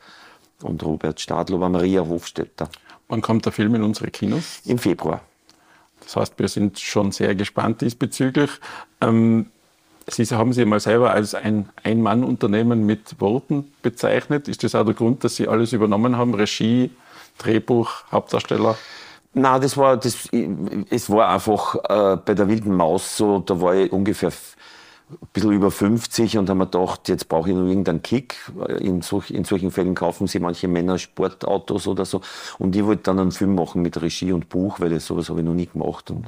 und 0.62 0.82
Robert 0.84 1.20
Stadlober, 1.20 1.68
Maria 1.68 2.00
Hofstetter. 2.00 2.68
Wann 3.08 3.22
kommt 3.22 3.44
der 3.44 3.52
Film 3.52 3.74
in 3.74 3.82
unsere 3.82 4.10
Kinos? 4.10 4.60
Im 4.64 4.78
Februar. 4.78 5.20
Das 6.00 6.16
heißt, 6.16 6.34
wir 6.38 6.48
sind 6.48 6.78
schon 6.78 7.12
sehr 7.12 7.34
gespannt 7.34 7.80
diesbezüglich. 7.80 8.50
Ähm, 9.00 9.46
Sie 10.10 10.24
haben 10.34 10.54
sich 10.54 10.64
mal 10.64 10.80
selber 10.80 11.10
als 11.10 11.34
ein 11.34 11.68
Ein-Mann-Unternehmen 11.82 12.86
mit 12.86 13.20
Worten 13.20 13.70
bezeichnet. 13.82 14.48
Ist 14.48 14.64
das 14.64 14.74
auch 14.74 14.84
der 14.84 14.94
Grund, 14.94 15.22
dass 15.22 15.36
Sie 15.36 15.46
alles 15.46 15.74
übernommen 15.74 16.16
haben? 16.16 16.32
Regie, 16.34 16.90
Drehbuch, 17.38 18.04
Hauptdarsteller? 18.12 18.76
Nein, 19.34 19.60
das 19.60 19.76
war, 19.76 19.96
das, 19.96 20.28
es 20.90 21.10
war 21.10 21.28
einfach 21.28 21.76
äh, 21.88 22.16
bei 22.16 22.34
der 22.34 22.48
Wilden 22.48 22.74
Maus 22.74 23.16
so, 23.16 23.38
da 23.40 23.60
war 23.60 23.74
ich 23.74 23.92
ungefähr 23.92 24.30
ein 25.10 25.28
bisschen 25.32 25.52
über 25.52 25.70
50 25.70 26.38
und 26.38 26.50
haben 26.50 26.58
mir 26.58 26.66
gedacht, 26.66 27.08
jetzt 27.08 27.28
brauche 27.28 27.50
ich 27.50 27.56
noch 27.56 27.66
irgendeinen 27.66 28.02
Kick. 28.02 28.36
In, 28.80 29.00
solch, 29.00 29.30
in 29.30 29.44
solchen 29.44 29.70
Fällen 29.70 29.94
kaufen 29.94 30.26
sie 30.26 30.38
manche 30.38 30.68
Männer 30.68 30.98
Sportautos 30.98 31.86
oder 31.86 32.04
so. 32.04 32.20
Und 32.58 32.76
ich 32.76 32.84
wollte 32.84 33.04
dann 33.04 33.18
einen 33.18 33.32
Film 33.32 33.54
machen 33.54 33.82
mit 33.82 34.00
Regie 34.00 34.32
und 34.32 34.48
Buch, 34.48 34.80
weil 34.80 34.90
das, 34.90 35.06
sowas 35.06 35.30
habe 35.30 35.40
ich 35.40 35.46
noch 35.46 35.54
nie 35.54 35.66
gemacht. 35.66 36.10
Und, 36.10 36.26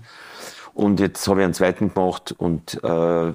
und 0.72 1.00
jetzt 1.00 1.26
habe 1.28 1.40
ich 1.40 1.44
einen 1.44 1.54
zweiten 1.54 1.92
gemacht 1.92 2.34
und 2.38 2.82
äh, 2.82 3.32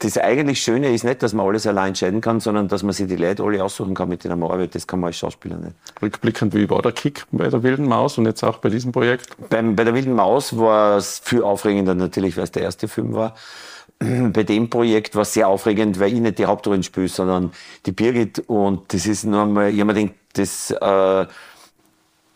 das 0.00 0.16
eigentlich 0.16 0.62
Schöne 0.62 0.94
ist 0.94 1.04
nicht, 1.04 1.22
dass 1.22 1.32
man 1.32 1.46
alles 1.46 1.66
allein 1.66 1.88
entscheiden 1.88 2.20
kann, 2.20 2.38
sondern 2.38 2.68
dass 2.68 2.82
man 2.82 2.92
sich 2.92 3.08
die 3.08 3.16
Leute 3.16 3.42
alle 3.42 3.62
aussuchen 3.62 3.94
kann, 3.94 4.08
mit 4.08 4.22
denen 4.22 4.38
man 4.38 4.50
arbeitet. 4.50 4.76
Das 4.76 4.86
kann 4.86 5.00
man 5.00 5.08
als 5.08 5.16
Schauspieler 5.16 5.56
nicht. 5.56 5.74
Rückblickend, 6.00 6.54
wie 6.54 6.70
war 6.70 6.82
der 6.82 6.92
Kick 6.92 7.24
bei 7.32 7.48
der 7.48 7.62
Wilden 7.62 7.86
Maus 7.86 8.16
und 8.16 8.26
jetzt 8.26 8.44
auch 8.44 8.58
bei 8.58 8.68
diesem 8.68 8.92
Projekt? 8.92 9.28
Beim, 9.50 9.74
bei 9.74 9.84
der 9.84 9.94
Wilden 9.94 10.14
Maus 10.14 10.56
war 10.56 10.98
es 10.98 11.18
viel 11.24 11.42
aufregender 11.42 11.94
natürlich, 11.94 12.36
weil 12.36 12.44
es 12.44 12.52
der 12.52 12.62
erste 12.62 12.86
Film 12.86 13.14
war. 13.14 13.34
Bei 13.98 14.44
dem 14.44 14.70
Projekt 14.70 15.16
war 15.16 15.22
es 15.22 15.34
sehr 15.34 15.48
aufregend, 15.48 15.98
weil 15.98 16.12
ich 16.12 16.20
nicht 16.20 16.38
die 16.38 16.46
Hauptrollen 16.46 16.84
spiele, 16.84 17.08
sondern 17.08 17.50
die 17.84 17.90
Birgit. 17.90 18.44
Und 18.46 18.92
das 18.94 19.06
ist 19.06 19.24
nur 19.24 19.46
mal, 19.46 19.74
ich 19.74 19.80
hab 19.80 19.88
mir 19.88 19.94
gedacht, 19.94 20.14
das, 20.34 20.70
äh, 20.70 21.26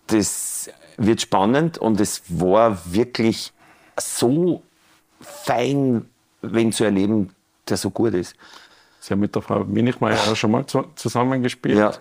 das 0.09 0.71
wird 0.97 1.21
spannend 1.21 1.79
und 1.79 2.01
es 2.01 2.23
war 2.27 2.79
wirklich 2.93 3.53
so 3.97 4.63
fein, 5.21 6.07
wen 6.41 6.73
zu 6.73 6.83
erleben, 6.83 7.31
der 7.69 7.77
so 7.77 7.91
gut 7.91 8.15
ist. 8.15 8.35
Sie 9.01 9.13
haben 9.13 9.21
mit 9.21 9.35
der 9.35 9.43
Frau 9.43 9.65
Minichmeier 9.65 10.17
auch 10.31 10.37
schon 10.37 10.53
mal 10.53 10.65
zu, 10.67 10.85
zusammengespielt. 10.95 11.77
Ja. 11.79 11.93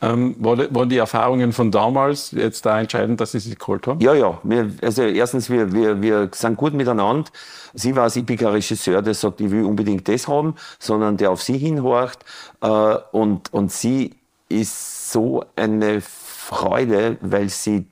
Ähm, 0.00 0.36
war 0.38 0.56
die- 0.56 0.72
waren 0.74 0.88
die 0.88 0.96
Erfahrungen 0.98 1.52
von 1.52 1.70
damals 1.70 2.30
jetzt 2.32 2.64
da 2.66 2.80
entscheidend, 2.80 3.20
dass 3.20 3.32
Sie 3.32 3.40
sie 3.40 3.54
geholt 3.56 3.86
haben? 3.86 4.00
Ja, 4.00 4.14
ja. 4.14 4.38
Wir, 4.44 4.70
also 4.82 5.02
erstens, 5.02 5.50
wir, 5.50 5.72
wir, 5.72 6.00
wir 6.00 6.28
sind 6.32 6.56
gut 6.56 6.72
miteinander. 6.72 7.28
Sie 7.74 7.90
ich 7.90 8.26
bin 8.26 8.36
kein 8.36 8.48
Regisseur, 8.48 9.02
der 9.02 9.14
sagt, 9.14 9.40
ich 9.40 9.50
will 9.50 9.64
unbedingt 9.64 10.06
das 10.08 10.28
haben, 10.28 10.54
sondern 10.78 11.16
der 11.16 11.30
auf 11.30 11.42
sie 11.42 11.58
hinhorcht. 11.58 12.24
Äh, 12.60 12.96
und, 13.12 13.52
und 13.52 13.72
sie 13.72 14.14
ist 14.48 15.12
so 15.12 15.44
eine 15.56 16.00
Freude, 16.00 17.18
weil 17.20 17.48
sie, 17.48 17.86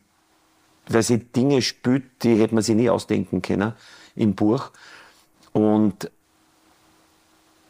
weil 0.88 1.02
sie 1.02 1.18
Dinge 1.18 1.60
spürt, 1.60 2.04
die 2.22 2.36
hätte 2.36 2.54
man 2.54 2.62
sich 2.62 2.74
nie 2.76 2.88
ausdenken 2.90 3.42
können 3.42 3.74
im 4.14 4.34
Buch. 4.34 4.70
Und 5.52 6.10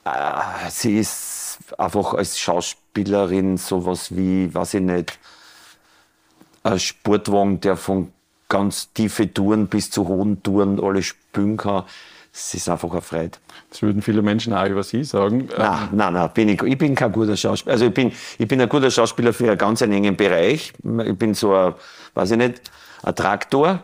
äh, 0.07 0.71
sie 0.71 0.99
ist 0.99 1.59
einfach 1.79 2.15
als 2.15 2.39
Schauspielerin 2.39 3.57
sowas 3.57 4.15
wie, 4.15 4.53
weiß 4.55 4.75
ich 4.75 4.83
nicht, 4.83 5.19
ein 6.63 6.79
Sportwagen, 6.79 7.61
der 7.61 7.77
von 7.77 8.13
ganz 8.49 8.93
tiefe 8.93 9.33
Touren 9.33 9.67
bis 9.67 9.91
zu 9.91 10.07
hohen 10.09 10.43
Touren 10.43 10.83
alles 10.83 11.07
spülen 11.07 11.57
kann. 11.57 11.85
Es 12.33 12.53
ist 12.55 12.69
einfach 12.69 12.91
eine 12.93 13.01
Freude. 13.01 13.39
Das 13.71 13.81
würden 13.83 14.03
viele 14.03 14.21
Menschen 14.21 14.53
auch 14.53 14.67
über 14.67 14.83
Sie 14.83 15.05
sagen. 15.05 15.49
Nein, 15.57 15.89
nein, 15.93 16.13
nein, 16.13 16.31
bin 16.35 16.51
ich, 16.51 16.63
ich 16.63 16.77
bin 16.77 16.95
kein 16.95 17.11
guter 17.11 17.37
Schauspieler. 17.37 17.73
Also 17.73 17.87
ich 17.87 17.95
bin, 17.95 18.13
ich 18.39 18.47
bin 18.47 18.61
ein 18.61 18.69
guter 18.69 18.91
Schauspieler 18.91 19.33
für 19.33 19.49
einen 19.49 19.59
ganz 19.59 19.81
engen 19.81 20.17
Bereich. 20.17 20.73
Ich 21.05 21.17
bin 21.17 21.33
so 21.35 21.55
ein, 21.55 21.75
weiß 22.15 22.33
ich 22.33 22.37
nicht, 22.37 22.61
ein 23.03 23.15
Traktor. 23.15 23.81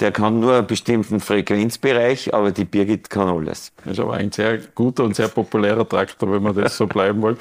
Der 0.00 0.10
kann 0.10 0.40
nur 0.40 0.54
einen 0.54 0.66
bestimmten 0.66 1.20
Frequenzbereich, 1.20 2.34
aber 2.34 2.50
die 2.50 2.64
Birgit 2.64 3.10
kann 3.10 3.28
alles. 3.28 3.72
Das 3.84 3.94
ist 3.94 4.00
aber 4.00 4.14
ein 4.14 4.32
sehr 4.32 4.58
guter 4.74 5.04
und 5.04 5.14
sehr 5.14 5.28
populärer 5.28 5.88
Traktor, 5.88 6.32
wenn 6.32 6.42
man 6.42 6.54
das 6.54 6.76
so 6.76 6.86
bleiben 6.86 7.22
will. 7.22 7.36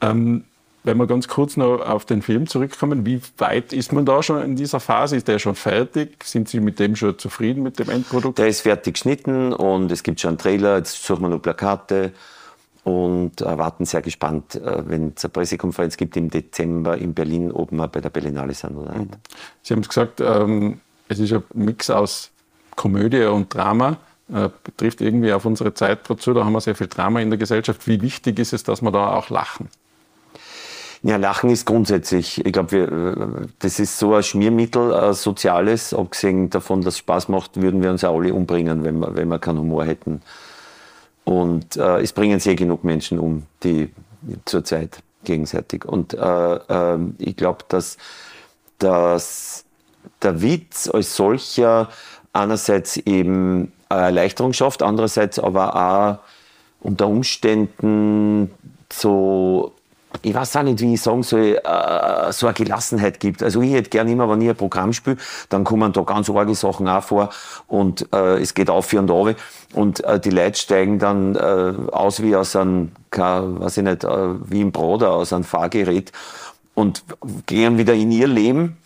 Ähm, 0.00 0.44
wenn 0.84 0.96
wir 0.96 1.06
ganz 1.06 1.26
kurz 1.26 1.56
noch 1.56 1.80
auf 1.80 2.04
den 2.04 2.22
Film 2.22 2.46
zurückkommen, 2.46 3.04
wie 3.04 3.20
weit 3.36 3.72
ist 3.72 3.92
man 3.92 4.06
da 4.06 4.22
schon 4.22 4.42
in 4.42 4.56
dieser 4.56 4.80
Phase? 4.80 5.16
Ist 5.16 5.28
der 5.28 5.38
schon 5.38 5.56
fertig? 5.56 6.22
Sind 6.24 6.48
Sie 6.48 6.60
mit 6.60 6.78
dem 6.78 6.94
schon 6.94 7.18
zufrieden, 7.18 7.62
mit 7.62 7.78
dem 7.78 7.90
Endprodukt? 7.90 8.38
Der 8.38 8.48
ist 8.48 8.60
fertig 8.60 8.94
geschnitten 8.94 9.52
und 9.52 9.90
es 9.90 10.02
gibt 10.02 10.20
schon 10.20 10.30
einen 10.30 10.38
Trailer. 10.38 10.78
Jetzt 10.78 11.04
suchen 11.04 11.22
wir 11.22 11.28
noch 11.28 11.42
Plakate 11.42 12.12
und 12.84 13.42
äh, 13.42 13.58
warten 13.58 13.84
sehr 13.84 14.02
gespannt, 14.02 14.54
äh, 14.54 14.88
wenn 14.88 15.12
es 15.14 15.24
eine 15.24 15.30
Pressekonferenz 15.30 15.96
gibt 15.96 16.16
im 16.16 16.30
Dezember 16.30 16.96
in 16.96 17.12
Berlin, 17.12 17.50
ob 17.52 17.72
wir 17.72 17.88
bei 17.88 18.00
der 18.00 18.10
Berlinale 18.10 18.54
sind 18.54 18.76
oder 18.76 18.94
nicht. 18.94 19.10
Sie 19.62 19.74
haben 19.74 19.80
es 19.80 19.88
gesagt, 19.88 20.20
ähm, 20.20 20.80
es 21.08 21.18
ist 21.18 21.32
ein 21.32 21.42
Mix 21.54 21.90
aus 21.90 22.30
Komödie 22.76 23.24
und 23.24 23.52
Drama. 23.52 23.96
Äh, 24.32 24.50
betrifft 24.62 25.00
irgendwie 25.00 25.32
auf 25.32 25.44
unsere 25.46 25.72
Zeit 25.72 26.00
dazu. 26.08 26.34
Da 26.34 26.44
haben 26.44 26.52
wir 26.52 26.60
sehr 26.60 26.74
viel 26.74 26.86
Drama 26.86 27.20
in 27.20 27.30
der 27.30 27.38
Gesellschaft. 27.38 27.86
Wie 27.86 28.02
wichtig 28.02 28.38
ist 28.38 28.52
es, 28.52 28.62
dass 28.62 28.82
wir 28.82 28.90
da 28.90 29.14
auch 29.14 29.30
lachen? 29.30 29.68
Ja, 31.02 31.16
Lachen 31.16 31.48
ist 31.48 31.64
grundsätzlich, 31.64 32.44
ich 32.44 32.52
glaube, 32.52 33.48
das 33.60 33.78
ist 33.78 33.98
so 33.98 34.14
ein 34.14 34.22
Schmiermittel, 34.24 34.92
ein 34.92 35.14
soziales, 35.14 35.94
abgesehen 35.94 36.50
davon, 36.50 36.82
dass 36.82 36.94
es 36.94 36.98
Spaß 36.98 37.28
macht, 37.28 37.60
würden 37.60 37.82
wir 37.82 37.90
uns 37.90 38.02
auch 38.02 38.18
alle 38.18 38.34
umbringen, 38.34 38.82
wenn 38.82 38.98
wir, 38.98 39.14
wenn 39.14 39.28
wir 39.28 39.38
keinen 39.38 39.60
Humor 39.60 39.84
hätten. 39.84 40.22
Und 41.24 41.76
äh, 41.76 42.00
es 42.00 42.12
bringen 42.12 42.40
sehr 42.40 42.56
genug 42.56 42.82
Menschen 42.82 43.20
um, 43.20 43.44
die 43.62 43.90
zurzeit 44.44 44.98
gegenseitig. 45.24 45.84
Und 45.84 46.14
äh, 46.14 46.54
äh, 46.54 46.98
ich 47.18 47.36
glaube, 47.36 47.64
dass, 47.68 47.96
dass 48.78 49.64
der 50.22 50.42
Witz 50.42 50.88
als 50.88 51.16
solcher 51.16 51.88
einerseits 52.32 52.96
eben 52.98 53.72
eine 53.88 54.02
Erleichterung 54.02 54.52
schafft, 54.52 54.82
andererseits 54.82 55.38
aber 55.38 55.74
auch 55.76 56.18
unter 56.80 57.08
Umständen 57.08 58.50
so, 58.92 59.72
ich 60.22 60.34
weiß 60.34 60.56
auch 60.56 60.62
nicht, 60.62 60.80
wie 60.80 60.94
ich 60.94 61.02
sagen 61.02 61.22
soll, 61.22 61.60
äh, 61.62 62.32
so 62.32 62.46
eine 62.46 62.54
Gelassenheit 62.54 63.20
gibt. 63.20 63.42
Also 63.42 63.60
ich 63.60 63.72
hätte 63.72 63.90
gerne 63.90 64.10
immer, 64.10 64.28
wenn 64.28 64.40
ich 64.40 64.48
ein 64.48 64.56
Programm 64.56 64.92
spiele, 64.92 65.16
dann 65.48 65.64
kommen 65.64 65.92
da 65.92 66.02
ganz 66.02 66.30
arge 66.30 66.54
Sachen 66.54 66.88
auch 66.88 67.02
vor 67.02 67.30
und 67.66 68.06
äh, 68.12 68.38
es 68.38 68.54
geht 68.54 68.70
auf 68.70 68.92
und 68.92 69.10
runter 69.10 69.38
und 69.74 70.02
äh, 70.04 70.18
die 70.20 70.30
Leute 70.30 70.58
steigen 70.58 70.98
dann 70.98 71.34
äh, 71.34 71.74
aus 71.92 72.22
wie 72.22 72.36
aus 72.36 72.56
einem, 72.56 72.92
weiß 73.10 73.78
ich 73.78 73.84
nicht, 73.84 74.04
äh, 74.04 74.50
wie 74.50 74.60
im 74.60 74.72
Broder, 74.72 75.12
aus 75.12 75.32
einem 75.32 75.44
Fahrgerät 75.44 76.12
und 76.74 77.02
gehen 77.46 77.76
wieder 77.76 77.94
in 77.94 78.12
ihr 78.12 78.28
Leben. 78.28 78.78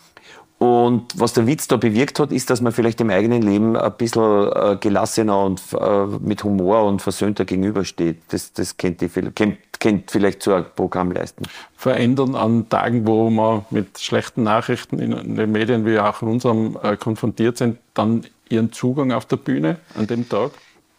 Und 0.62 1.08
was 1.16 1.32
der 1.32 1.48
Witz 1.48 1.66
da 1.66 1.76
bewirkt 1.76 2.20
hat, 2.20 2.30
ist, 2.30 2.48
dass 2.48 2.60
man 2.60 2.70
vielleicht 2.70 3.00
im 3.00 3.10
eigenen 3.10 3.42
Leben 3.42 3.76
ein 3.76 3.92
bisschen 3.94 4.48
äh, 4.52 4.76
gelassener 4.78 5.44
und 5.44 5.60
äh, 5.72 6.06
mit 6.20 6.44
Humor 6.44 6.84
und 6.84 7.02
versöhnter 7.02 7.44
gegenübersteht. 7.44 8.18
Das, 8.28 8.52
das 8.52 8.76
kennt, 8.76 9.00
die, 9.00 9.08
kennt, 9.08 9.58
kennt 9.80 10.12
vielleicht 10.12 10.40
so 10.40 10.54
ein 10.54 10.64
Programm 10.76 11.10
leisten. 11.10 11.46
Verändern 11.76 12.36
an 12.36 12.68
Tagen, 12.68 13.08
wo 13.08 13.28
wir 13.28 13.64
mit 13.70 13.98
schlechten 13.98 14.44
Nachrichten 14.44 15.00
in 15.00 15.34
den 15.34 15.50
Medien 15.50 15.84
wie 15.84 15.98
auch 15.98 16.22
in 16.22 16.28
unserem 16.28 16.78
äh, 16.80 16.96
konfrontiert 16.96 17.58
sind, 17.58 17.78
dann 17.94 18.24
Ihren 18.48 18.70
Zugang 18.70 19.10
auf 19.10 19.26
der 19.26 19.38
Bühne 19.38 19.78
an 19.98 20.06
dem 20.06 20.28
Tag? 20.28 20.52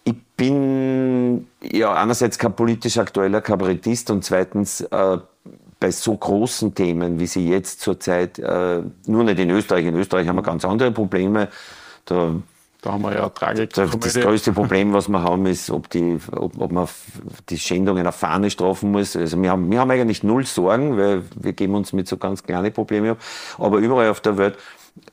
Ich 0.04 0.16
bin 0.36 1.48
ja 1.62 1.94
einerseits 1.94 2.38
kein 2.38 2.54
politisch 2.54 2.98
aktueller 2.98 3.40
Kabarettist 3.40 4.12
und 4.12 4.26
zweitens 4.26 4.82
äh, 4.82 5.20
bei 5.84 5.92
so 5.92 6.16
großen 6.16 6.74
Themen, 6.74 7.20
wie 7.20 7.28
sie 7.28 7.50
jetzt 7.50 7.82
zurzeit, 7.82 8.40
äh, 8.40 8.82
nur 9.06 9.24
nicht 9.26 9.38
in 9.38 9.50
Österreich, 9.50 9.86
in 9.86 9.96
Österreich 9.96 10.30
haben 10.30 10.38
wir 10.38 10.42
ganz 10.44 10.64
andere 10.64 10.92
Probleme. 10.92 11.50
Da, 12.06 12.36
Da 12.82 12.94
haben 12.94 13.02
wir 13.02 13.14
ja 13.14 13.28
Tragik. 13.28 13.74
das, 13.74 13.92
das 13.92 14.14
größte 14.14 14.54
Problem, 14.54 14.94
was 14.94 15.10
wir 15.10 15.22
haben, 15.22 15.46
ist, 15.46 15.70
ob, 15.70 15.90
die, 15.90 16.20
ob, 16.32 16.58
ob 16.58 16.72
man 16.72 16.88
die 17.50 17.58
Schändungen 17.58 18.08
auf 18.08 18.16
Fahne 18.16 18.50
strafen 18.50 18.92
muss. 18.92 19.18
Also 19.18 19.42
wir 19.42 19.52
haben, 19.52 19.70
wir 19.70 19.80
haben 19.82 19.92
eigentlich 19.92 20.24
null 20.24 20.46
Sorgen, 20.46 20.98
weil 20.98 21.24
wir 21.36 21.52
geben 21.52 21.76
uns 21.76 21.92
mit 21.92 22.08
so 22.08 22.16
ganz 22.16 22.44
kleinen 22.44 22.72
Problemen 22.72 23.12
ab. 23.12 23.18
Aber 23.58 23.80
überall 23.80 24.10
auf 24.10 24.22
der 24.22 24.38
Welt 24.38 24.58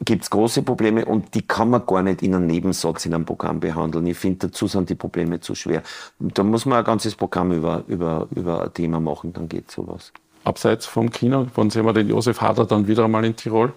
gibt 0.04 0.22
es 0.22 0.30
große 0.30 0.62
Probleme 0.62 1.04
und 1.04 1.34
die 1.34 1.42
kann 1.42 1.70
man 1.70 1.84
gar 1.84 2.02
nicht 2.02 2.22
in 2.22 2.34
einem 2.34 2.46
Nebensatz 2.46 3.06
in 3.06 3.14
einem 3.14 3.24
Programm 3.24 3.58
behandeln. 3.58 4.06
Ich 4.06 4.18
finde, 4.18 4.46
dazu 4.46 4.68
sind 4.68 4.88
die 4.88 4.94
Probleme 4.94 5.40
zu 5.40 5.56
schwer. 5.56 5.82
Da 6.20 6.44
muss 6.44 6.64
man 6.64 6.78
ein 6.78 6.84
ganzes 6.84 7.16
Programm 7.16 7.50
über, 7.50 7.82
über, 7.88 8.28
über 8.36 8.62
ein 8.64 8.74
Thema 8.74 9.00
machen, 9.00 9.32
dann 9.32 9.48
geht 9.48 9.70
sowas. 9.70 10.12
Abseits 10.44 10.86
vom 10.86 11.10
Kino, 11.10 11.46
wann 11.54 11.70
sehen 11.70 11.84
wir 11.84 11.92
den 11.92 12.08
Josef 12.08 12.40
Hader 12.40 12.64
dann 12.64 12.86
wieder 12.86 13.04
einmal 13.04 13.24
in 13.24 13.36
Tirol? 13.36 13.72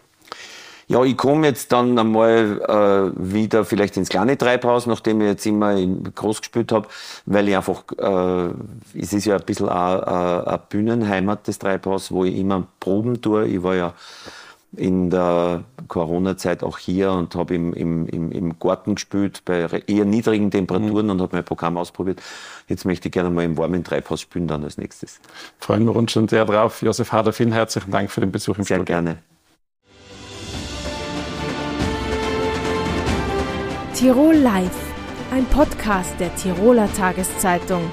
Ja, 0.88 1.04
ich 1.04 1.15
komme 1.15 1.47
jetzt 1.47 1.71
dann 1.71 1.97
einmal 1.97 2.62
äh, 2.67 3.12
wieder 3.15 3.63
vielleicht 3.63 3.95
ins 3.95 4.10
kleine 4.10 4.38
Treibhaus, 4.38 4.86
nachdem 4.86 5.21
ich 5.21 5.28
jetzt 5.28 5.45
immer 5.45 5.76
groß 5.76 6.41
gespielt 6.41 6.71
habe, 6.73 6.88
weil 7.26 7.47
ich 7.47 7.56
einfach, 7.56 7.84
äh, 7.97 8.49
es 8.99 9.13
ist 9.13 9.26
ja 9.26 9.38
ein 9.38 9.45
bisschen 9.45 9.69
eine, 9.69 10.45
eine 10.45 10.62
Bühnenheimat, 10.69 11.47
das 11.47 11.58
Treibhaus, 11.58 12.12
wo 12.12 12.26
ich 12.26 12.36
immer 12.36 12.67
Proben 12.82 13.21
tue. 13.21 13.47
Ich 13.47 13.63
war 13.63 13.76
ja 13.76 13.93
in 14.76 15.10
der 15.10 15.64
Corona-Zeit 15.88 16.64
auch 16.64 16.78
hier 16.78 17.12
und 17.12 17.36
habe 17.36 17.54
im, 17.56 17.74
im, 17.74 18.08
im, 18.08 18.32
im 18.32 18.60
Garten 18.60 18.96
gespielt 18.96 19.44
bei 19.46 19.68
eher 19.88 20.06
niedrigen 20.06 20.50
Temperaturen 20.50 21.06
mhm. 21.06 21.12
und 21.12 21.22
habe 21.22 21.36
mein 21.36 21.46
Programm 21.46 21.78
ausprobiert. 21.78 22.22
Jetzt 22.68 22.86
möchte 22.86 23.08
ich 23.10 23.12
gerne 23.12 23.30
mal 23.30 23.44
im 23.44 23.58
warmen 23.58 23.84
Treibhaus 23.84 24.22
spielen 24.22 24.48
dann 24.48 24.64
als 24.64 24.78
nächstes. 24.78 25.20
Freuen 25.60 25.86
wir 25.86 25.96
uns 25.96 26.12
schon 26.12 26.28
sehr 26.28 26.46
drauf. 26.46 26.82
Josef 26.82 27.12
Hader, 27.12 27.34
vielen 27.34 27.52
herzlichen 27.52 27.92
Dank 27.92 28.10
für 28.10 28.22
den 28.22 28.32
Besuch 28.32 28.58
im 28.58 28.64
sehr 28.64 28.78
Studio. 28.78 28.96
Sehr 28.96 29.04
gerne. 29.04 29.18
Tirol 33.94 34.36
Live, 34.36 34.94
ein 35.32 35.46
Podcast 35.46 36.20
der 36.20 36.36
Tiroler 36.36 36.92
Tageszeitung. 36.94 37.84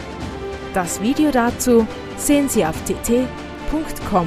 Das 0.73 1.01
Video 1.03 1.31
dazu 1.31 1.87
sehen 2.17 2.49
Sie 2.49 2.65
auf 2.65 2.77
tt.com. 2.85 4.27